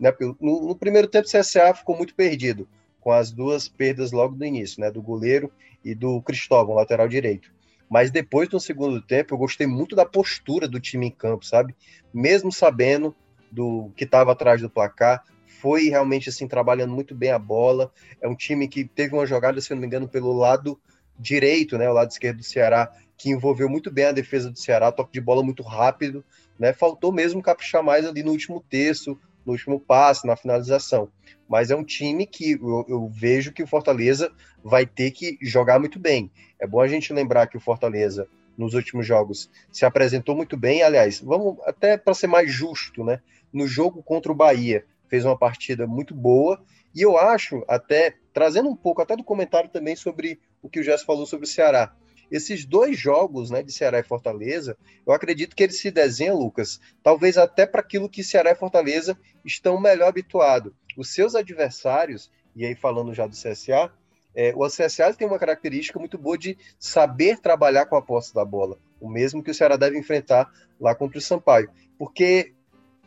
[0.00, 2.68] né, no, no, primeiro tempo o CSA ficou muito perdido,
[3.00, 5.50] com as duas perdas logo do início, né, do goleiro
[5.84, 7.50] e do Cristóvão, lateral direito.
[7.88, 11.74] Mas depois do segundo tempo, eu gostei muito da postura do time em campo, sabe?
[12.12, 13.14] Mesmo sabendo
[13.50, 15.22] do que estava atrás do placar,
[15.60, 17.92] foi realmente assim trabalhando muito bem a bola.
[18.20, 20.78] É um time que teve uma jogada, se não me engano, pelo lado
[21.18, 24.92] direito, né, o lado esquerdo do Ceará, que envolveu muito bem a defesa do Ceará,
[24.92, 26.22] toque de bola muito rápido,
[26.58, 26.72] né?
[26.72, 31.08] Faltou mesmo caprichar mais ali no último terço, no último passe, na finalização.
[31.48, 34.32] Mas é um time que eu, eu, vejo que o Fortaleza
[34.62, 36.30] vai ter que jogar muito bem.
[36.58, 40.82] É bom a gente lembrar que o Fortaleza, nos últimos jogos, se apresentou muito bem.
[40.82, 43.20] Aliás, vamos até para ser mais justo, né?
[43.52, 46.62] No jogo contra o Bahia, fez uma partida muito boa.
[46.94, 50.82] E eu acho, até trazendo um pouco até do comentário também sobre o que o
[50.82, 51.94] Jess falou sobre o Ceará,
[52.30, 56.80] esses dois jogos, né, de Ceará e Fortaleza, eu acredito que eles se desenham, Lucas,
[57.02, 60.72] talvez até para aquilo que Ceará e Fortaleza estão melhor habituados.
[60.96, 63.92] Os seus adversários, e aí falando já do CSA,
[64.36, 68.44] é, o CSA tem uma característica muito boa de saber trabalhar com a posse da
[68.44, 72.52] bola, o mesmo que o Ceará deve enfrentar lá contra o Sampaio, porque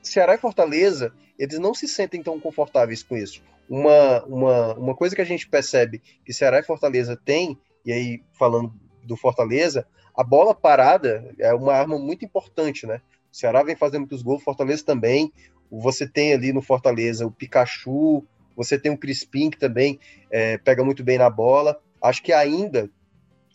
[0.01, 3.43] Ceará e Fortaleza, eles não se sentem tão confortáveis com isso.
[3.69, 8.23] Uma, uma, uma coisa que a gente percebe que Ceará e Fortaleza têm, e aí
[8.33, 13.01] falando do Fortaleza, a bola parada é uma arma muito importante, né?
[13.31, 15.31] O Ceará vem fazendo muitos gols, Fortaleza também.
[15.69, 18.25] Você tem ali no Fortaleza o Pikachu,
[18.59, 21.79] você tem o Crispim que também é, pega muito bem na bola.
[22.03, 22.89] Acho que ainda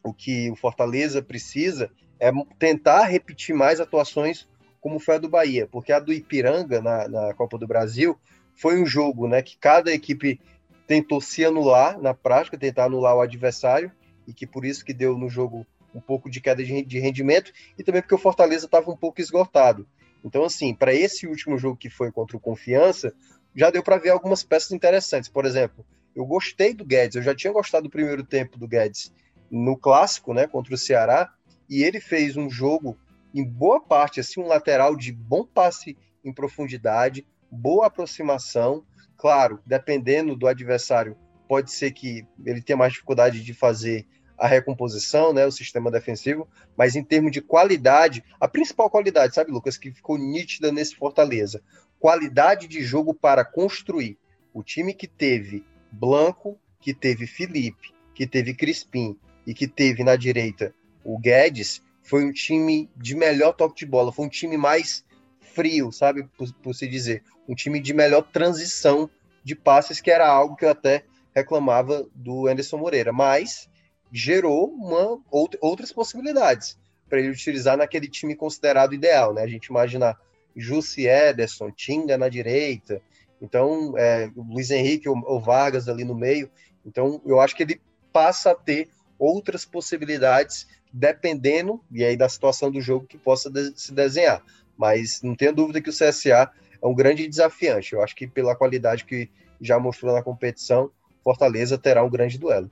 [0.02, 4.48] o que o Fortaleza precisa é tentar repetir mais atuações
[4.80, 8.18] como foi a do Bahia, porque a do Ipiranga na, na Copa do Brasil
[8.54, 10.40] foi um jogo né, que cada equipe
[10.86, 13.92] tentou se anular na prática, tentar anular o adversário,
[14.26, 17.82] e que por isso que deu no jogo um pouco de queda de rendimento, e
[17.82, 19.86] também porque o Fortaleza estava um pouco esgotado.
[20.24, 23.14] Então, assim, para esse último jogo que foi contra o Confiança,
[23.54, 25.28] já deu para ver algumas peças interessantes.
[25.28, 29.12] Por exemplo, eu gostei do Guedes, eu já tinha gostado do primeiro tempo do Guedes
[29.50, 31.32] no clássico, né, contra o Ceará,
[31.68, 32.96] e ele fez um jogo
[33.34, 38.84] em boa parte, assim, um lateral de bom passe em profundidade, boa aproximação.
[39.16, 41.16] Claro, dependendo do adversário,
[41.48, 46.48] pode ser que ele tenha mais dificuldade de fazer a recomposição, né, o sistema defensivo,
[46.76, 51.62] mas em termos de qualidade, a principal qualidade, sabe, Lucas, que ficou nítida nesse Fortaleza,
[52.04, 54.18] qualidade de jogo para construir.
[54.52, 60.14] O time que teve Blanco, que teve Felipe, que teve Crispim e que teve na
[60.14, 65.02] direita o Guedes, foi um time de melhor toque de bola, foi um time mais
[65.40, 69.08] frio, sabe, por, por se dizer, um time de melhor transição
[69.42, 73.66] de passes, que era algo que eu até reclamava do Anderson Moreira, mas
[74.12, 75.18] gerou uma,
[75.58, 79.42] outras possibilidades para ele utilizar naquele time considerado ideal, né?
[79.42, 80.18] A gente imaginar
[80.56, 83.00] Jussi Ederson, Tinga na direita,
[83.40, 86.50] então é, Luiz Henrique ou, Vargas ali no meio.
[86.84, 87.80] Então eu acho que ele
[88.12, 88.88] passa a ter
[89.18, 94.42] outras possibilidades dependendo, e aí da situação do jogo que possa de, se desenhar.
[94.76, 97.92] Mas não tenho dúvida que o CSA é um grande desafiante.
[97.92, 99.28] Eu acho que pela qualidade que
[99.60, 100.90] já mostrou na competição,
[101.22, 102.70] Fortaleza terá um grande duelo.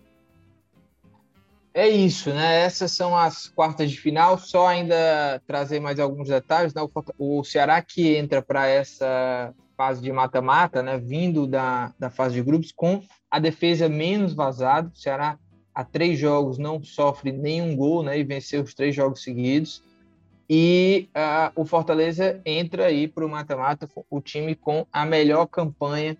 [1.74, 2.60] É isso, né?
[2.60, 4.36] Essas são as quartas de final.
[4.36, 6.74] Só ainda trazer mais alguns detalhes.
[6.74, 6.82] Né?
[7.18, 10.98] O Ceará que entra para essa fase de mata-mata, né?
[10.98, 14.90] Vindo da, da fase de grupos com a defesa menos vazada.
[14.94, 15.38] O Ceará
[15.74, 18.18] há três jogos não sofre nenhum gol, né?
[18.18, 19.82] E venceu os três jogos seguidos.
[20.50, 26.18] E uh, o Fortaleza entra aí para o mata-mata, o time com a melhor campanha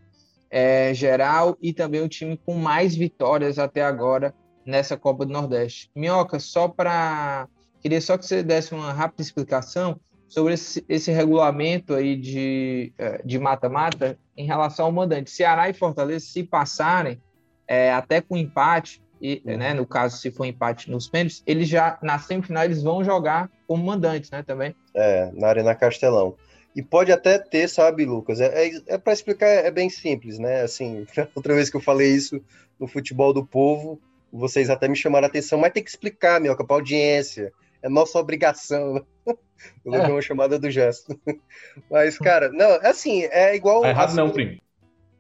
[0.51, 4.35] é, geral e também o time com mais vitórias até agora
[4.65, 5.91] nessa Copa do Nordeste.
[5.95, 7.49] Minhoca, só para.
[7.81, 9.99] Queria só que você desse uma rápida explicação
[10.29, 15.31] sobre esse, esse regulamento aí de é, de mata-mata em relação ao mandante.
[15.31, 17.21] Ceará e Fortaleza, se passarem,
[17.67, 21.97] é, até com empate, e, né, no caso, se for empate nos pênaltis, eles já,
[22.03, 24.75] na semifinal, eles vão jogar como mandantes, né, também.
[24.95, 26.35] É, na Arena Castelão.
[26.75, 28.41] E pode até ter, sabe, Lucas?
[28.41, 30.63] É, é, é para explicar, é bem simples, né?
[30.63, 32.43] Assim, outra vez que eu falei isso
[32.81, 34.01] no futebol do povo,
[34.33, 37.53] vocês até me chamaram a atenção, mas tem que explicar, meu, para a audiência.
[37.83, 39.05] É nossa obrigação.
[39.85, 40.09] Eu é.
[40.09, 41.19] uma chamada do gesto.
[41.89, 43.85] Mas, cara, não, assim, é igual.
[43.85, 44.61] É errado, não, primo.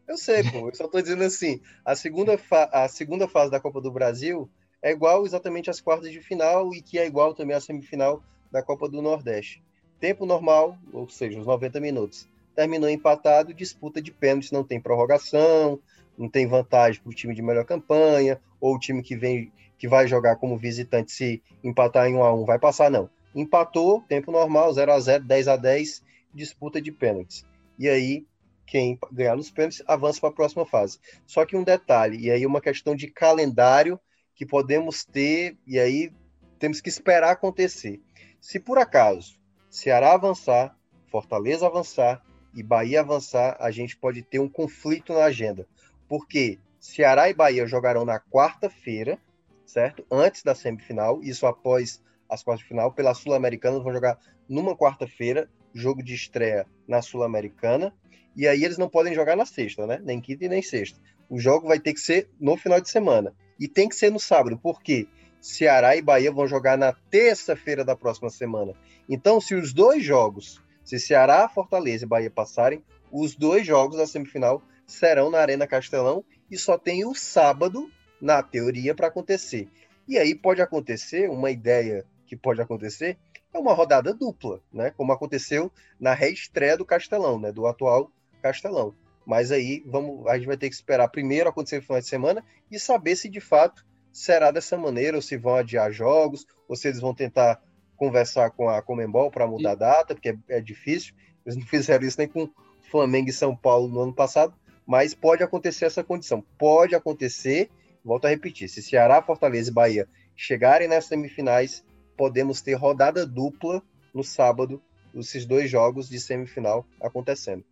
[0.08, 0.68] Eu sei, pô.
[0.68, 2.36] Eu só tô dizendo assim: a segunda,
[2.72, 4.50] a segunda fase da Copa do Brasil
[4.82, 8.62] é igual exatamente às quartas de final e que é igual também à semifinal da
[8.62, 9.62] Copa do Nordeste.
[10.00, 12.28] Tempo normal, ou seja, os 90 minutos.
[12.54, 15.78] Terminou empatado, disputa de pênaltis, não tem prorrogação,
[16.18, 19.88] não tem vantagem para o time de melhor campanha, ou o time que vem que
[19.88, 23.10] vai jogar como visitante se empatar em 1 a 1 vai passar não.
[23.34, 27.44] Empatou, tempo normal, 0 a 0, 10 a 10, disputa de pênaltis.
[27.76, 28.24] E aí
[28.64, 31.00] quem ganhar nos pênaltis avança para a próxima fase.
[31.26, 33.98] Só que um detalhe, e aí uma questão de calendário
[34.36, 36.12] que podemos ter, e aí
[36.60, 38.00] temos que esperar acontecer.
[38.40, 39.34] Se por acaso
[39.68, 40.76] Ceará avançar,
[41.08, 42.22] Fortaleza avançar
[42.54, 45.66] e Bahia avançar, a gente pode ter um conflito na agenda.
[46.08, 49.16] Porque Ceará e Bahia jogarão na quarta-feira,
[49.64, 50.04] certo?
[50.10, 54.18] Antes da semifinal, isso após as quartas de final, pela Sul-Americana, vão jogar
[54.48, 57.94] numa quarta-feira, jogo de estreia na Sul-Americana.
[58.34, 60.00] E aí eles não podem jogar na sexta, né?
[60.02, 60.98] Nem quinta e nem sexta.
[61.30, 63.32] O jogo vai ter que ser no final de semana.
[63.60, 65.06] E tem que ser no sábado, porque
[65.40, 68.74] Ceará e Bahia vão jogar na terça-feira da próxima semana.
[69.08, 74.06] Então, se os dois jogos, se Ceará, Fortaleza e Bahia passarem, os dois jogos da
[74.06, 79.68] semifinal serão na Arena Castelão e só tem o sábado, na teoria, para acontecer.
[80.06, 83.16] E aí pode acontecer, uma ideia que pode acontecer,
[83.54, 84.90] é uma rodada dupla, né?
[84.90, 87.50] Como aconteceu na reestreia do Castelão, né?
[87.50, 88.12] Do atual
[88.42, 88.94] Castelão.
[89.24, 92.44] Mas aí vamos, a gente vai ter que esperar primeiro acontecer no final de semana
[92.70, 96.88] e saber se de fato será dessa maneira, ou se vão adiar jogos, ou se
[96.88, 97.62] eles vão tentar
[97.96, 101.14] conversar com a Comembol para mudar a data, porque é, é, difícil.
[101.46, 102.50] Eles não fizeram isso nem com
[102.90, 104.54] Flamengo e São Paulo no ano passado,
[104.86, 106.44] mas pode acontecer essa condição.
[106.58, 107.70] Pode acontecer,
[108.04, 111.84] volto a repetir, se Ceará, Fortaleza e Bahia chegarem nas semifinais,
[112.16, 113.82] podemos ter rodada dupla
[114.14, 114.82] no sábado,
[115.14, 117.64] esses dois jogos de semifinal acontecendo.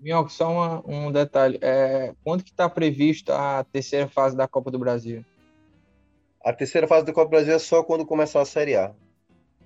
[0.00, 1.58] Minhoca, só uma, um detalhe.
[1.60, 5.24] É, quando que está prevista a terceira fase da Copa do Brasil?
[6.42, 8.94] A terceira fase da Copa do Brasil é só quando começar a Série A.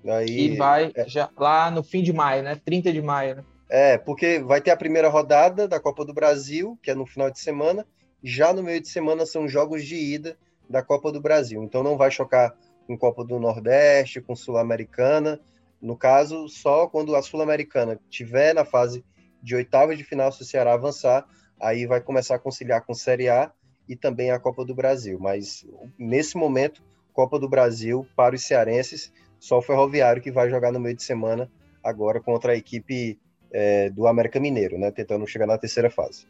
[0.05, 1.07] Aí, e vai é...
[1.07, 2.59] já lá no fim de maio, né?
[2.63, 3.43] 30 de maio, né?
[3.69, 7.31] É, porque vai ter a primeira rodada da Copa do Brasil, que é no final
[7.31, 7.85] de semana.
[8.23, 10.37] Já no meio de semana são jogos de ida
[10.69, 11.63] da Copa do Brasil.
[11.63, 15.39] Então não vai chocar com Copa do Nordeste, com Sul-Americana.
[15.81, 19.03] No caso, só quando a Sul-Americana tiver na fase
[19.41, 21.25] de oitavas de final, se o Ceará avançar,
[21.59, 23.51] aí vai começar a conciliar com Série A
[23.87, 25.19] e também a Copa do Brasil.
[25.19, 25.65] Mas
[25.97, 30.79] nesse momento, Copa do Brasil para os cearenses, só o Ferroviário que vai jogar no
[30.79, 31.49] meio de semana
[31.83, 33.19] agora contra a equipe
[33.51, 34.91] é, do América Mineiro, né?
[34.91, 36.27] Tentando chegar na terceira fase.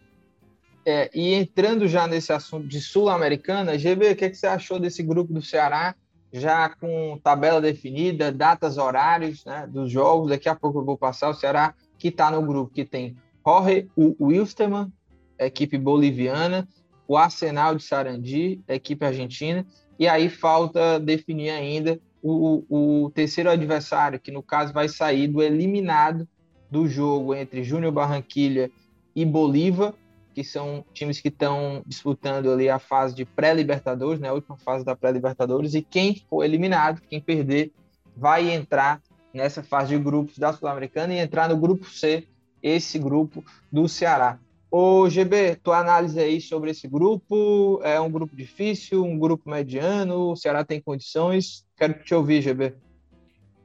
[0.85, 4.79] É, e entrando já nesse assunto de Sul-Americana, GB, o que, é que você achou
[4.79, 5.95] desse grupo do Ceará?
[6.31, 10.29] Já com tabela definida, datas, horários né, dos jogos.
[10.29, 11.29] Daqui a pouco eu vou passar.
[11.29, 14.91] O Ceará que está no grupo que tem Jorge Wilstermann,
[15.39, 16.67] equipe boliviana,
[17.07, 19.65] o Arsenal de Sarandi, equipe argentina,
[19.97, 22.65] e aí falta definir ainda o,
[23.05, 26.27] o terceiro adversário, que no caso vai sair do eliminado
[26.69, 28.71] do jogo entre Júnior Barranquilha
[29.15, 29.93] e Bolívar,
[30.33, 34.83] que são times que estão disputando ali a fase de pré-libertadores, né, a última fase
[34.83, 37.71] da pré-libertadores, e quem for eliminado, quem perder,
[38.15, 39.01] vai entrar
[39.33, 42.27] nessa fase de grupos da Sul-Americana e entrar no grupo C,
[42.61, 44.39] esse grupo do Ceará.
[44.69, 50.31] Ô, GB, tua análise aí sobre esse grupo, é um grupo difícil, um grupo mediano,
[50.31, 51.65] o Ceará tem condições?
[51.77, 52.73] Quero te ouvir, GB.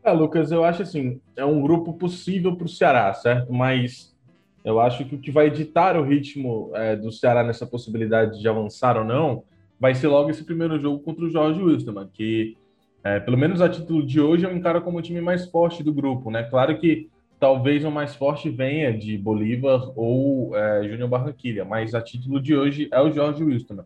[0.03, 3.53] É, Lucas, eu acho assim, é um grupo possível para o Ceará, certo?
[3.53, 4.17] Mas
[4.65, 8.49] eu acho que o que vai ditar o ritmo é, do Ceará nessa possibilidade de
[8.49, 9.45] avançar ou não
[9.79, 12.57] vai ser logo esse primeiro jogo contra o Jorge Wilson, que,
[13.03, 15.93] é, pelo menos a título de hoje, eu encaro como o time mais forte do
[15.93, 16.43] grupo, né?
[16.43, 17.09] Claro que
[17.39, 22.55] talvez o mais forte venha de Bolívar ou é, Júnior Barranquilha, mas a título de
[22.55, 23.83] hoje é o Jorge Wilson.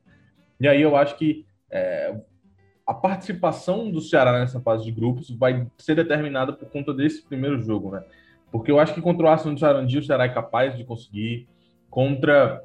[0.60, 2.16] E aí eu acho que é,
[2.86, 7.60] a participação do Ceará nessa fase de grupos vai ser determinada por conta desse primeiro
[7.60, 8.04] jogo, né?
[8.52, 11.48] Porque eu acho que contra o Arsenal do Sarandi o Ceará é capaz de conseguir,
[11.90, 12.62] contra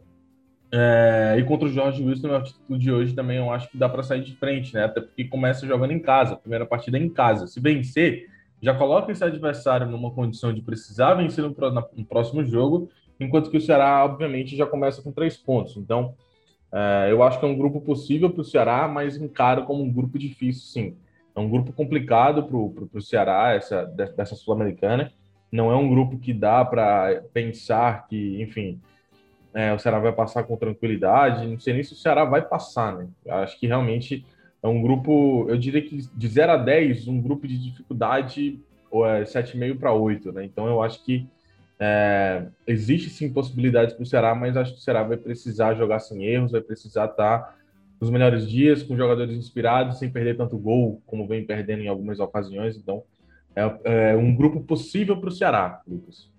[0.72, 3.90] é, e contra o Jorge Wilson, no título de hoje também eu acho que dá
[3.90, 4.84] para sair de frente, né?
[4.84, 7.48] Até porque começa jogando em casa, a primeira partida é em casa.
[7.48, 8.28] Se vencer,
[8.62, 11.56] já coloca esse adversário numa condição de precisar vencer no,
[11.96, 15.76] no próximo jogo, enquanto que o Ceará, obviamente, já começa com três pontos.
[15.78, 16.14] Então,
[16.72, 19.92] é, eu acho que é um grupo possível para o Ceará, mas encaro como um
[19.92, 20.98] grupo difícil, sim.
[21.36, 25.12] É um grupo complicado para o Ceará, essa, dessa Sul-Americana.
[25.52, 28.80] Não é um grupo que dá para pensar que, enfim,
[29.54, 31.48] é, o Ceará vai passar com tranquilidade.
[31.48, 33.08] Não sei nem se o Ceará vai passar, né?
[33.28, 34.26] Acho que realmente
[34.62, 38.60] é um grupo, eu diria que de 0 a 10, um grupo de dificuldade
[38.92, 40.46] é 7,5 para 8, né?
[40.46, 41.28] Então eu acho que
[41.80, 46.00] é, existe sim possibilidades para o Ceará, mas acho que o Ceará vai precisar jogar
[46.00, 47.58] sem erros, vai precisar estar
[48.00, 52.20] nos melhores dias, com jogadores inspirados, sem perder tanto gol como vem perdendo em algumas
[52.20, 52.76] ocasiões.
[52.76, 53.04] Então
[53.56, 56.30] é, é um grupo possível para o Ceará, Lucas.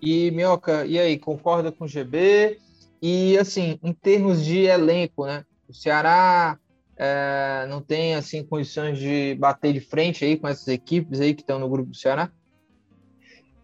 [0.00, 2.58] E Minhoca, e aí, concorda com o GB?
[3.00, 5.44] E assim, em termos de elenco, né?
[5.68, 6.58] O Ceará
[6.96, 11.42] é, não tem assim condições de bater de frente aí com essas equipes aí que
[11.42, 12.30] estão no grupo do Ceará?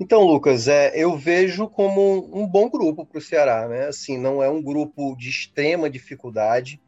[0.00, 3.87] Então, Lucas, é, eu vejo como um bom grupo para o Ceará, né?
[3.87, 6.80] Assim, não é um grupo de extrema dificuldade.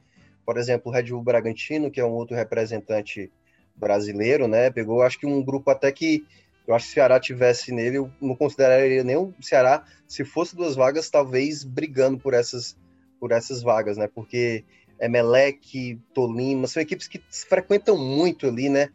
[0.47, 3.31] Por exemplo, o Red Bull Bragantino, que é um outro representante
[3.75, 4.71] brasileiro, né?
[4.71, 6.25] Pegou, acho que um grupo até que
[6.69, 10.55] eu acho que o Ceará tivesse nele, eu não consideraria nem o Ceará, se fosse
[10.55, 12.77] duas vagas, talvez brigando por essas,
[13.19, 14.07] por essas vagas, né?
[14.07, 14.65] Porque
[15.01, 18.91] Emelec, Tolima, são equipes que frequentam muito ali, né?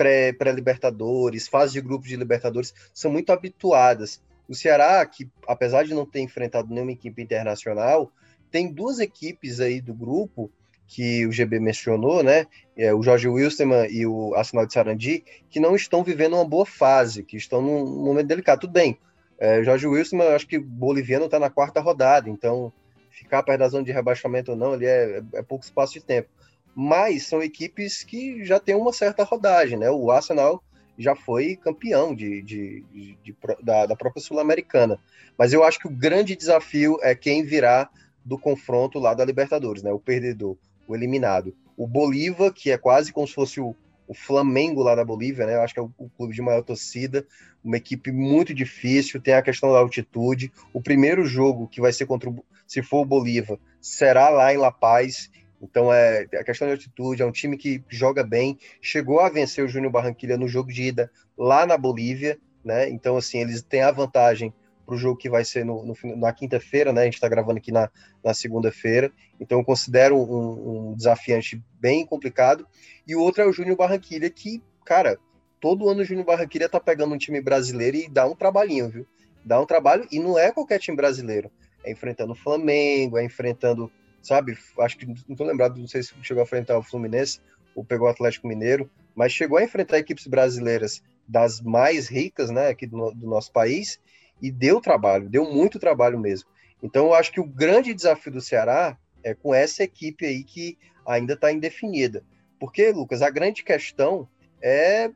[0.00, 4.22] Pré-Libertadores, pré fase de grupos de Libertadores, são muito habituadas.
[4.48, 8.10] O Ceará, que apesar de não ter enfrentado nenhuma equipe internacional,
[8.50, 10.50] tem duas equipes aí do grupo
[10.86, 12.46] que o GB mencionou, né?
[12.76, 16.66] É, o Jorge Wilstermann e o Arsenal de Sarandi, que não estão vivendo uma boa
[16.66, 18.62] fase, que estão num momento delicado.
[18.62, 18.98] Tudo bem,
[19.38, 22.72] é, Jorge Wilstermann, acho que boliviano está na quarta rodada, então
[23.10, 26.28] ficar perto da zona de rebaixamento ou não, ali é, é pouco espaço de tempo.
[26.74, 29.90] Mas são equipes que já têm uma certa rodagem, né?
[29.90, 30.62] O Arsenal
[30.98, 34.98] já foi campeão de, de, de, de da, da, própria Sul-Americana.
[35.36, 37.88] Mas eu acho que o grande desafio é quem virá
[38.24, 39.92] do confronto lá da Libertadores, né?
[39.92, 40.56] O perdedor,
[40.86, 41.54] o eliminado.
[41.76, 43.74] O Bolívar, que é quase como se fosse o,
[44.06, 45.54] o Flamengo lá da Bolívia, né?
[45.54, 47.26] Eu acho que é o, o, clube de maior torcida,
[47.64, 50.52] uma equipe muito difícil, tem a questão da altitude.
[50.72, 54.58] O primeiro jogo que vai ser contra o, se for o Bolívar, será lá em
[54.58, 55.30] La Paz.
[55.60, 59.64] Então é a questão de altitude, é um time que joga bem, chegou a vencer
[59.64, 62.88] o Júnior Barranquilha no jogo de ida lá na Bolívia, né?
[62.88, 64.54] Então assim, eles têm a vantagem
[64.90, 67.02] para o jogo que vai ser no, no na quinta-feira, né?
[67.02, 67.88] A gente está gravando aqui na,
[68.24, 72.66] na segunda-feira, então eu considero um, um, desafiante bem complicado.
[73.06, 75.16] E o outro é o Júnior Barranquilha, que, cara,
[75.60, 79.06] todo ano o Júnior Barranquilha tá pegando um time brasileiro e dá um trabalhinho, viu?
[79.44, 81.50] Dá um trabalho, e não é qualquer time brasileiro.
[81.84, 83.90] É enfrentando o Flamengo, é enfrentando
[84.22, 84.56] sabe?
[84.78, 87.40] Acho que não tô lembrado, não sei se chegou a enfrentar o Fluminense
[87.74, 92.68] ou pegou o Atlético Mineiro, mas chegou a enfrentar equipes brasileiras das mais ricas, né,
[92.68, 94.00] aqui do, do nosso país
[94.42, 96.48] e deu trabalho, deu muito trabalho mesmo.
[96.82, 100.78] Então, eu acho que o grande desafio do Ceará é com essa equipe aí que
[101.06, 102.24] ainda está indefinida.
[102.58, 104.28] Porque, Lucas, a grande questão
[104.62, 105.10] é,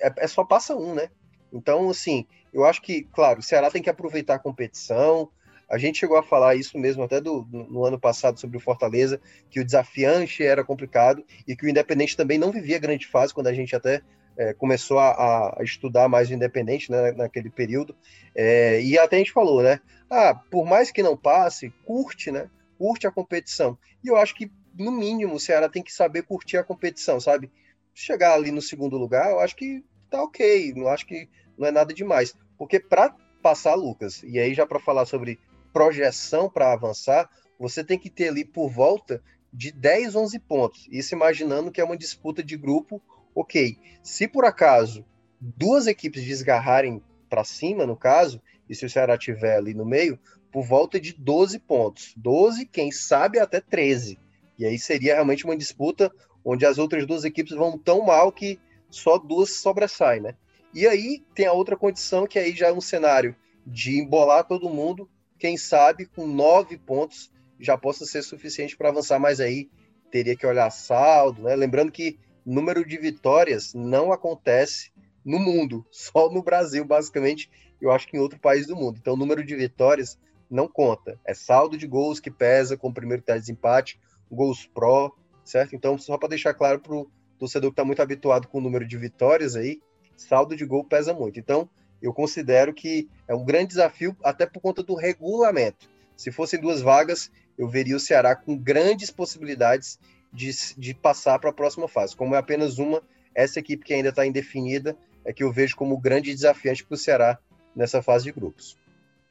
[0.00, 1.10] é, é só passa um, né?
[1.52, 5.30] Então, assim, eu acho que, claro, o Ceará tem que aproveitar a competição,
[5.68, 9.20] a gente chegou a falar isso mesmo até do, no ano passado sobre o Fortaleza,
[9.50, 13.48] que o desafiante era complicado e que o Independente também não vivia grande fase quando
[13.48, 14.00] a gente até
[14.38, 17.94] é, começou a, a, estudar mais o Independente né, naquele período.
[18.34, 19.80] É, e até a gente falou, né?
[20.08, 22.48] Ah, por mais que não passe, curte, né?
[22.78, 23.76] Curte a competição.
[24.02, 27.50] E eu acho que, no mínimo, o Ceará tem que saber curtir a competição, sabe?
[27.92, 30.72] Chegar ali no segundo lugar, eu acho que tá ok.
[30.74, 32.32] Não acho que não é nada demais.
[32.56, 35.38] Porque para passar, Lucas, e aí já para falar sobre
[35.78, 39.22] projeção para avançar, você tem que ter ali por volta
[39.52, 40.88] de 10, 11 pontos.
[40.90, 43.00] Isso imaginando que é uma disputa de grupo,
[43.32, 43.78] ok.
[44.02, 45.04] Se por acaso
[45.40, 47.00] duas equipes desgarrarem
[47.30, 50.18] para cima, no caso, e se o Ceará tiver ali no meio,
[50.50, 52.12] por volta de 12 pontos.
[52.16, 54.18] 12, quem sabe até 13.
[54.58, 56.12] E aí seria realmente uma disputa
[56.44, 58.58] onde as outras duas equipes vão tão mal que
[58.90, 60.34] só duas sobressaem, né?
[60.74, 64.68] E aí tem a outra condição que aí já é um cenário de embolar todo
[64.68, 65.08] mundo
[65.38, 67.30] quem sabe com nove pontos
[67.60, 69.70] já possa ser suficiente para avançar, mas aí
[70.10, 71.54] teria que olhar saldo, né?
[71.54, 74.90] Lembrando que número de vitórias não acontece
[75.24, 78.98] no mundo, só no Brasil, basicamente, eu acho que em outro país do mundo.
[79.00, 80.18] Então, número de vitórias
[80.50, 81.20] não conta.
[81.24, 85.12] É saldo de gols que pesa com o primeiro teste de empate, gols pró,
[85.44, 85.76] certo?
[85.76, 88.86] Então, só para deixar claro para o torcedor que está muito habituado com o número
[88.86, 89.80] de vitórias aí,
[90.16, 91.38] saldo de gol pesa muito.
[91.38, 91.68] Então,
[92.00, 95.88] eu considero que é um grande desafio, até por conta do regulamento.
[96.16, 99.98] Se fossem duas vagas, eu veria o Ceará com grandes possibilidades
[100.32, 102.16] de, de passar para a próxima fase.
[102.16, 103.02] Como é apenas uma,
[103.34, 106.98] essa equipe que ainda está indefinida é que eu vejo como grande desafiante para o
[106.98, 107.38] Ceará
[107.74, 108.76] nessa fase de grupos.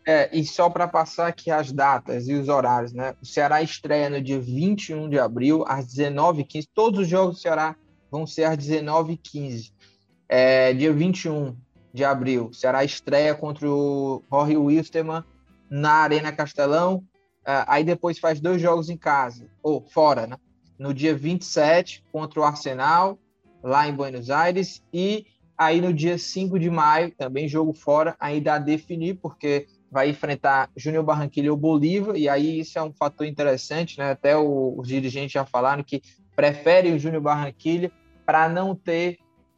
[0.06, 3.14] É, e só para passar aqui as datas e os horários, né?
[3.22, 6.68] O Ceará estreia no dia 21 de abril, às 19h15.
[6.74, 7.76] Todos os jogos do Ceará
[8.10, 9.74] vão ser às 19h15.
[10.30, 11.58] É, dia 21,
[11.98, 12.54] de abril.
[12.54, 15.24] Ceará estreia contra o Jorge Wilstermann
[15.70, 16.98] na Arena Castelão.
[17.42, 20.38] Uh, aí depois faz dois jogos em casa, ou fora, né?
[20.78, 23.18] No dia 27 contra o Arsenal,
[23.64, 24.84] lá em Buenos Aires.
[24.94, 25.26] E
[25.58, 30.70] aí no dia 5 de maio, também jogo fora, ainda a definir, porque vai enfrentar
[30.76, 34.12] Júnior Barranquilla ou Bolívar, e aí isso é um fator interessante, né?
[34.12, 36.02] Até o, os dirigentes já falaram que
[36.36, 37.90] preferem o Júnior Barranquilla
[38.26, 39.18] para não ter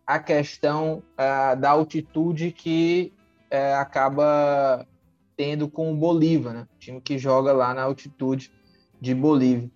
[0.10, 3.14] a questão uh, da altitude que
[3.54, 4.84] uh, acaba
[5.38, 6.68] tendo com o Bolívar, né?
[6.76, 8.52] O time que joga lá na altitude
[9.00, 9.70] de Bolívia.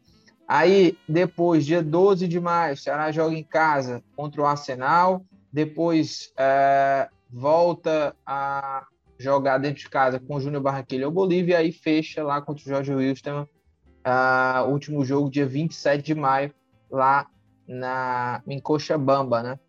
[0.47, 5.23] Aí, depois, dia 12 de maio, o Ceará joga em casa contra o Arsenal.
[5.51, 8.87] Depois, uh, volta a
[9.19, 11.53] jogar dentro de casa com o Júnior Barranquilla ou Bolívia.
[11.53, 13.43] E aí fecha lá contra o Jorge Wilson.
[14.03, 16.51] Uh, último jogo, dia 27 de maio,
[16.89, 17.27] lá
[17.67, 19.59] na, em Cochabamba, né?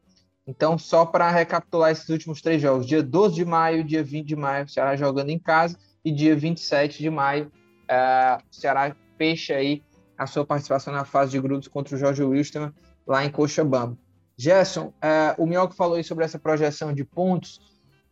[0.47, 4.37] Então, só para recapitular esses últimos três jogos: dia 12 de maio, dia 20 de
[4.37, 7.51] maio, o Ceará jogando em casa, e dia 27 de maio,
[7.85, 9.83] uh, o Ceará fecha aí
[10.19, 12.71] a sua participação na fase de grupos contra o Jorge Wilson
[13.07, 13.97] lá em Cochabamba.
[14.37, 17.61] Gerson, uh, o Minhoca falou aí sobre essa projeção de pontos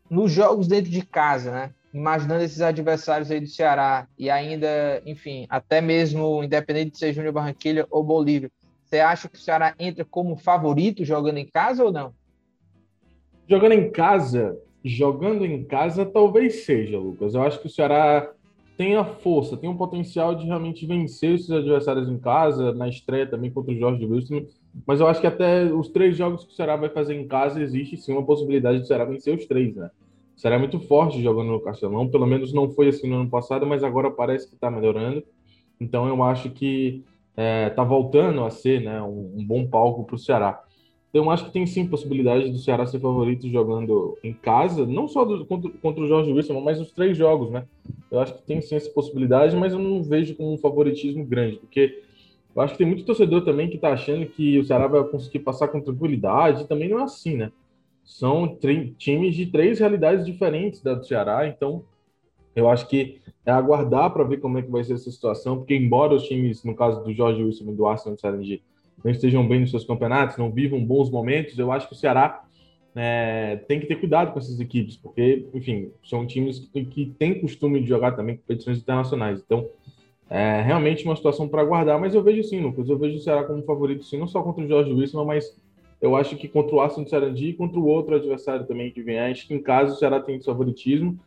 [0.08, 1.70] nos jogos dentro de casa, né?
[1.92, 7.34] Imaginando esses adversários aí do Ceará e ainda, enfim, até mesmo independente de ser Júnior
[7.34, 8.50] Barranquilha ou Bolívia,
[8.84, 12.14] você acha que o Ceará entra como favorito jogando em casa ou não?
[13.48, 17.34] Jogando em casa, jogando em casa talvez seja, Lucas.
[17.34, 18.30] Eu acho que o Ceará
[18.76, 23.26] tem a força, tem o potencial de realmente vencer esses adversários em casa, na estreia
[23.26, 24.46] também contra o Jorge Wilson.
[24.86, 27.62] Mas eu acho que até os três jogos que o Ceará vai fazer em casa,
[27.62, 29.90] existe sim uma possibilidade de o Ceará vencer os três, né?
[30.36, 33.30] O Ceará é muito forte jogando no Castelão, pelo menos não foi assim no ano
[33.30, 35.22] passado, mas agora parece que está melhorando.
[35.78, 37.04] Então eu acho que
[37.36, 40.62] é, voltando a ser né, um, um bom palco para o Ceará.
[41.12, 45.26] Então, acho que tem sim possibilidade do Ceará ser favorito jogando em casa, não só
[45.26, 47.66] do, contra, contra, o Jorge Wilson, mas os três jogos, né?
[48.10, 51.58] Eu acho que tem sim essa possibilidade, mas eu não vejo como um favoritismo grande,
[51.58, 52.02] porque
[52.56, 55.40] eu acho que tem muito torcedor também que está achando que o Ceará vai conseguir
[55.40, 57.52] passar com tranquilidade, e também não é assim, né?
[58.02, 58.56] São
[58.96, 61.84] times de três realidades diferentes da do Ceará, então
[62.56, 65.76] eu acho que é aguardar para ver como é que vai ser essa situação, porque
[65.76, 68.62] embora os times, no caso do Jorge Wilson e do Arsenal de
[69.04, 72.44] não estejam bem nos seus campeonatos, não vivam bons momentos, eu acho que o Ceará
[72.94, 77.40] é, tem que ter cuidado com essas equipes, porque, enfim, são times que, que têm
[77.40, 79.42] costume de jogar também competições internacionais.
[79.44, 79.66] Então,
[80.28, 83.44] é realmente uma situação para aguardar, mas eu vejo sim, Lucas, eu vejo o Ceará
[83.44, 85.54] como favorito sim, não só contra o Jorge Wilson, mas
[86.00, 89.18] eu acho que contra o de Sarandi e contra o outro adversário também que vem,
[89.18, 91.18] acho que em casa o Ceará tem favoritismo,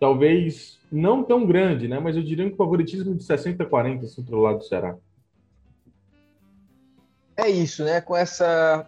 [0.00, 2.00] talvez não tão grande, né?
[2.00, 4.96] Mas eu diria um favoritismo de 60 a 40 assim, para o lado do Ceará.
[7.36, 8.00] É isso, né?
[8.00, 8.86] Com essa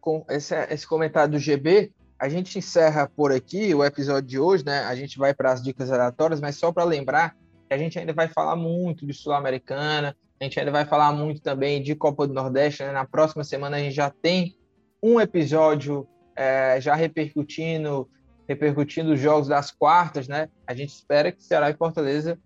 [0.00, 4.64] com esse, esse comentário do GB, a gente encerra por aqui o episódio de hoje,
[4.64, 4.80] né?
[4.80, 7.34] A gente vai para as dicas aleatórias, mas só para lembrar
[7.66, 11.40] que a gente ainda vai falar muito de Sul-Americana, a gente ainda vai falar muito
[11.40, 12.82] também de Copa do Nordeste.
[12.82, 12.92] Né?
[12.92, 14.54] Na próxima semana a gente já tem
[15.02, 16.06] um episódio
[16.36, 18.08] é, já repercutindo
[18.46, 20.50] repercutindo os jogos das quartas, né?
[20.66, 22.38] A gente espera que Ceará e Fortaleza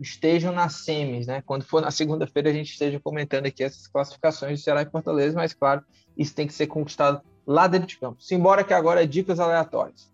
[0.00, 1.42] estejam nas semis, né?
[1.44, 5.36] Quando for na segunda-feira a gente esteja comentando aqui essas classificações de Ceará e Fortaleza,
[5.36, 5.82] mas claro,
[6.16, 8.22] isso tem que ser conquistado lá dentro de campo.
[8.22, 10.10] Simbora que agora é dicas aleatórias.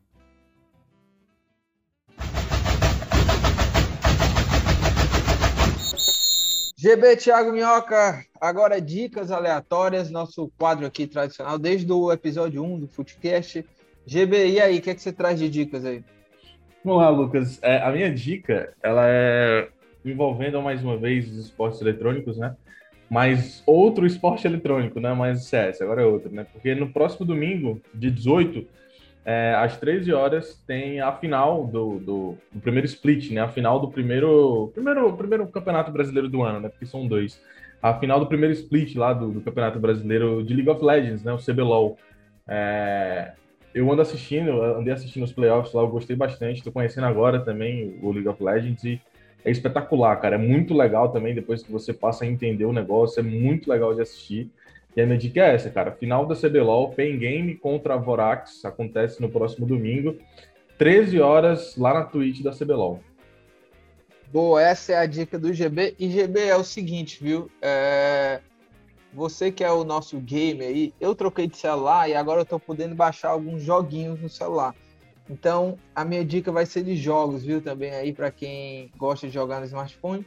[6.78, 12.80] GB Thiago Minhoca, agora é dicas aleatórias, nosso quadro aqui tradicional, desde o episódio 1
[12.80, 13.64] do Footcast.
[14.05, 16.05] GB, e aí, o que, é que você traz de dicas aí?
[16.84, 17.59] Vamos lá, Lucas.
[17.62, 19.68] É, a minha dica, ela é
[20.11, 22.54] envolvendo mais uma vez os esportes eletrônicos, né?
[23.09, 25.12] Mas outro esporte eletrônico, né?
[25.14, 26.44] Mas CS, agora é outro, né?
[26.52, 28.66] Porque no próximo domingo, de 18,
[29.24, 33.40] é, às 13 horas, tem a final do, do, do, primeiro split, né?
[33.40, 36.68] A final do primeiro, primeiro, primeiro campeonato brasileiro do ano, né?
[36.68, 37.40] Porque são dois.
[37.80, 41.32] A final do primeiro split lá do, do campeonato brasileiro de League of Legends, né?
[41.32, 41.96] O CBLOL.
[42.48, 43.32] É,
[43.74, 46.62] eu ando assistindo, andei assistindo os playoffs lá, eu gostei bastante.
[46.62, 49.00] Tô conhecendo agora também o League of Legends e
[49.47, 50.34] é espetacular, cara.
[50.34, 53.94] É muito legal também, depois que você passa a entender o negócio, é muito legal
[53.94, 54.51] de assistir.
[54.97, 55.92] E a minha dica é essa, cara.
[55.92, 60.16] Final da CBLOL, Pen Game contra Vorax, acontece no próximo domingo,
[60.78, 63.01] 13 horas, lá na Twitch da CBLOL.
[64.32, 65.94] Boa, essa é a dica do GB.
[65.99, 67.49] E GB é o seguinte, viu?
[67.62, 68.40] É
[69.16, 72.61] você que é o nosso gamer aí, eu troquei de celular e agora eu tô
[72.61, 74.74] podendo baixar alguns joguinhos no celular.
[75.28, 77.60] Então, a minha dica vai ser de jogos, viu?
[77.60, 80.24] Também aí para quem gosta de jogar no smartphone.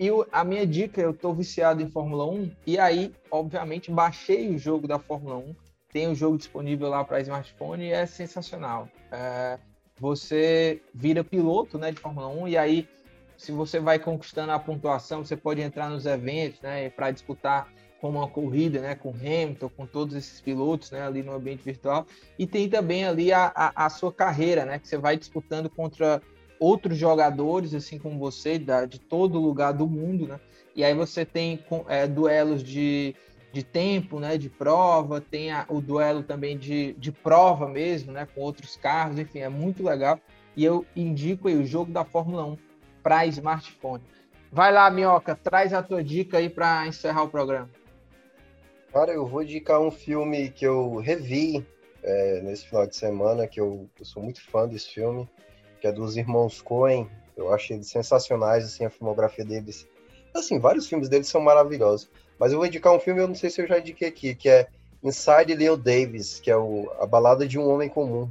[0.00, 4.58] E a minha dica, eu tô viciado em Fórmula 1 e aí, obviamente, baixei o
[4.58, 5.54] jogo da Fórmula 1.
[5.92, 8.88] Tem o jogo disponível lá para smartphone e é sensacional.
[9.12, 9.58] É,
[10.00, 12.88] você vira piloto, né, de Fórmula 1 e aí
[13.36, 17.68] se você vai conquistando a pontuação, você pode entrar nos eventos, né, para disputar
[18.04, 22.06] como uma corrida, né, com Hamilton, com todos esses pilotos, né, ali no ambiente virtual,
[22.38, 26.20] e tem também ali a, a, a, sua carreira, né, que você vai disputando contra
[26.60, 30.38] outros jogadores, assim como você, da, de todo lugar do mundo, né,
[30.76, 33.16] e aí você tem é, duelos de,
[33.50, 38.28] de tempo, né, de prova, tem a, o duelo também de, de prova mesmo, né,
[38.34, 40.20] com outros carros, enfim, é muito legal,
[40.54, 42.58] e eu indico aí o jogo da Fórmula 1
[43.02, 44.02] para smartphone.
[44.52, 47.70] Vai lá, Minhoca, traz a tua dica aí para encerrar o programa.
[48.94, 51.66] Cara, eu vou indicar um filme que eu revi
[52.00, 55.28] é, nesse final de semana, que eu, eu, sou muito fã desse filme,
[55.80, 57.10] que é dos irmãos Coen.
[57.36, 59.84] Eu achei eles sensacionais, assim, a filmografia deles.
[60.32, 62.08] Assim, vários filmes deles são maravilhosos.
[62.38, 64.48] Mas eu vou indicar um filme, eu não sei se eu já indiquei aqui, que
[64.48, 64.68] é
[65.02, 68.30] Inside Leo Davis, que é o, a balada de um homem comum.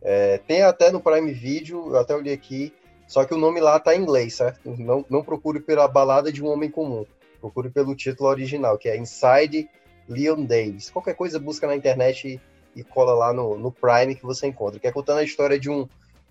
[0.00, 2.72] É, tem até no Prime Video, eu até olhei aqui,
[3.06, 4.70] só que o nome lá tá em inglês, certo?
[4.78, 7.04] Não, não procure pela balada de um homem comum.
[7.42, 9.68] Procure pelo título original, que é Inside
[10.08, 10.90] Leon Davis.
[10.90, 12.40] Qualquer coisa busca na internet
[12.74, 14.80] e, e cola lá no, no, Prime que você encontra.
[14.80, 15.88] Que é contando a história de um,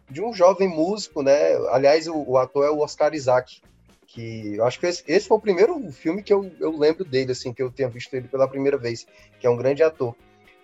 [0.10, 1.56] de um jovem músico, né?
[1.70, 3.62] Aliás, o, o ator é o Oscar Isaac,
[4.08, 7.34] que eu acho que esse, esse foi o primeiro filme que eu, eu lembro dele,
[7.34, 9.06] assim, que eu tenha visto ele pela primeira vez,
[9.40, 10.16] que é um grande ator.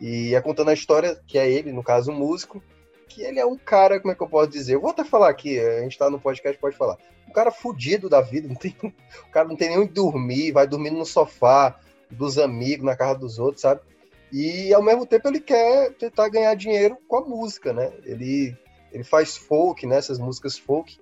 [0.01, 2.61] E é contando a história que é ele, no caso, um músico,
[3.07, 4.76] que ele é um cara, como é que eu posso dizer?
[4.76, 6.97] Eu vou até falar aqui, a gente tá no podcast, pode falar.
[7.28, 10.66] Um cara fudido da vida, não tem, o cara não tem nem onde dormir, vai
[10.66, 11.80] dormindo no sofá
[12.14, 13.82] dos amigos, na casa dos outros, sabe?
[14.32, 17.93] E ao mesmo tempo ele quer tentar ganhar dinheiro com a música, né?
[18.03, 18.57] Ele,
[18.91, 19.97] ele faz folk, né?
[19.97, 20.97] Essas músicas folk,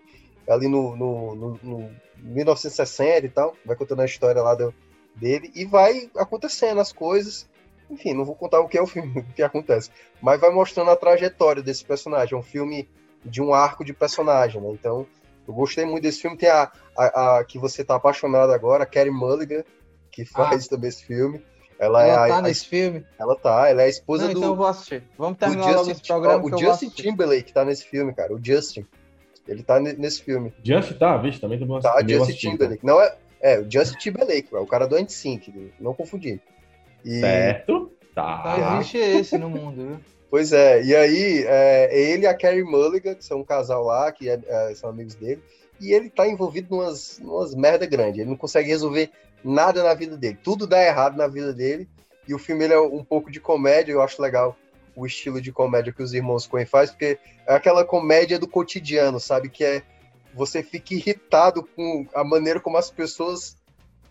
[0.50, 4.74] ali no, no, no, no 1960 e tal, vai contando a história lá do,
[5.16, 7.50] dele, e vai acontecendo as coisas.
[7.90, 9.90] Enfim, não vou contar o que é o filme, o que acontece,
[10.22, 12.36] mas vai mostrando a trajetória desse personagem.
[12.36, 12.90] É um filme
[13.24, 14.70] de um arco de personagem, né?
[14.72, 15.06] Então,
[15.48, 16.38] eu gostei muito desse filme.
[16.38, 19.64] Tem a, a, a que você tá apaixonado agora, a Carrie Mulligan,
[20.12, 20.70] que faz ah.
[20.70, 21.42] também esse filme.
[21.80, 23.04] Ela, ela é tá a, nesse filme?
[23.18, 24.40] Ela tá, ela é a esposa Não, do.
[24.40, 25.04] Então eu vou assistir.
[25.18, 26.46] Vamos terminar Justin, logo esse programa.
[26.46, 28.34] o Justin Timberlake tá nesse filme, cara.
[28.34, 28.86] O Justin.
[29.48, 30.54] Ele tá nesse filme.
[30.64, 32.86] Justin tá, vixe, também tem uma Tá, Justin Timberlake.
[32.86, 36.40] Não é, é, o Justin Timberlake, o cara do NSYNC, não confundir.
[37.04, 37.20] E...
[37.20, 37.92] Certo.
[38.14, 38.56] Tá.
[38.56, 40.00] Só existe esse no mundo, viu?
[40.32, 44.10] Pois é, e aí é, ele e a Carrie Mulligan, que são um casal lá,
[44.14, 45.44] que é, é, são amigos dele,
[45.82, 48.22] e ele tá envolvido numas, numas merda grande.
[48.22, 49.10] Ele não consegue resolver
[49.44, 50.38] nada na vida dele.
[50.42, 51.90] Tudo dá errado na vida dele.
[52.28, 54.56] E o filme ele é um pouco de comédia, eu acho legal
[54.96, 57.18] o estilo de comédia que os irmãos Coen faz, porque
[57.48, 59.50] é aquela comédia do cotidiano, sabe?
[59.50, 59.84] Que é
[60.34, 63.58] você fica irritado com a maneira como as pessoas.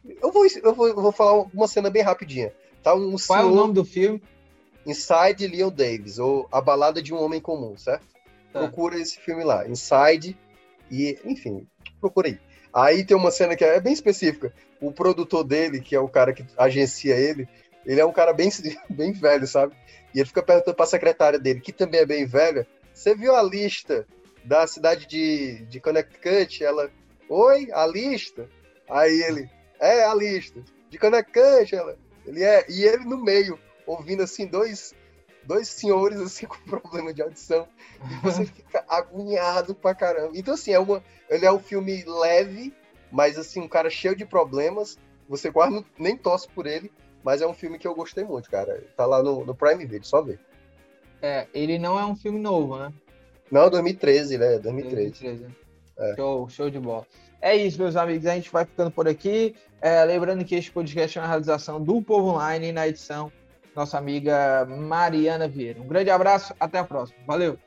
[0.05, 2.53] Eu vou, eu vou, eu vou falar uma cena bem rapidinha.
[2.83, 4.21] Tá um Qual é o nome do filme?
[4.87, 8.07] Inside Leon Davis, ou A Balada de um Homem Comum, certo?
[8.53, 8.61] Tá.
[8.61, 10.37] Procura esse filme lá, Inside,
[10.91, 11.67] e, enfim,
[12.01, 12.39] procura aí.
[12.73, 14.53] Aí tem uma cena que é bem específica.
[14.81, 17.49] O produtor dele, que é o cara que agencia ele,
[17.85, 18.51] ele é um cara bem,
[18.89, 19.75] bem velho, sabe?
[20.15, 23.43] E ele fica perguntando pra secretária dele, que também é bem velha, você viu a
[23.43, 24.07] lista
[24.45, 26.63] da cidade de, de Connecticut?
[26.63, 26.91] Ela,
[27.29, 28.49] oi, a lista?
[28.89, 30.63] Aí ele, é, a lista.
[30.89, 34.95] De Connecticut, ela, ele é, e ele no meio, ouvindo assim, dois,
[35.45, 37.67] dois senhores assim com problema de audição,
[38.05, 40.33] e você fica agoniado pra caramba.
[40.35, 42.75] Então, assim, é uma, ele é um filme leve,
[43.11, 46.91] mas assim, um cara cheio de problemas, você quase não, nem torce por ele,
[47.23, 48.83] mas é um filme que eu gostei muito, cara.
[48.97, 50.41] Tá lá no, no Prime Video, só ver.
[51.23, 52.93] É, ele não é um filme novo, né?
[53.51, 54.59] Não, 2013, né?
[54.59, 55.11] 2013.
[55.23, 55.57] 2013.
[55.99, 56.15] É.
[56.17, 57.07] Show, show de bola.
[57.43, 58.27] É isso, meus amigos.
[58.27, 59.55] A gente vai ficando por aqui.
[59.81, 63.31] É, lembrando que este podcast é uma realização do Povo Online na edição
[63.81, 65.81] nossa amiga Mariana Vieira.
[65.81, 67.19] Um grande abraço, até a próxima.
[67.27, 67.59] Valeu!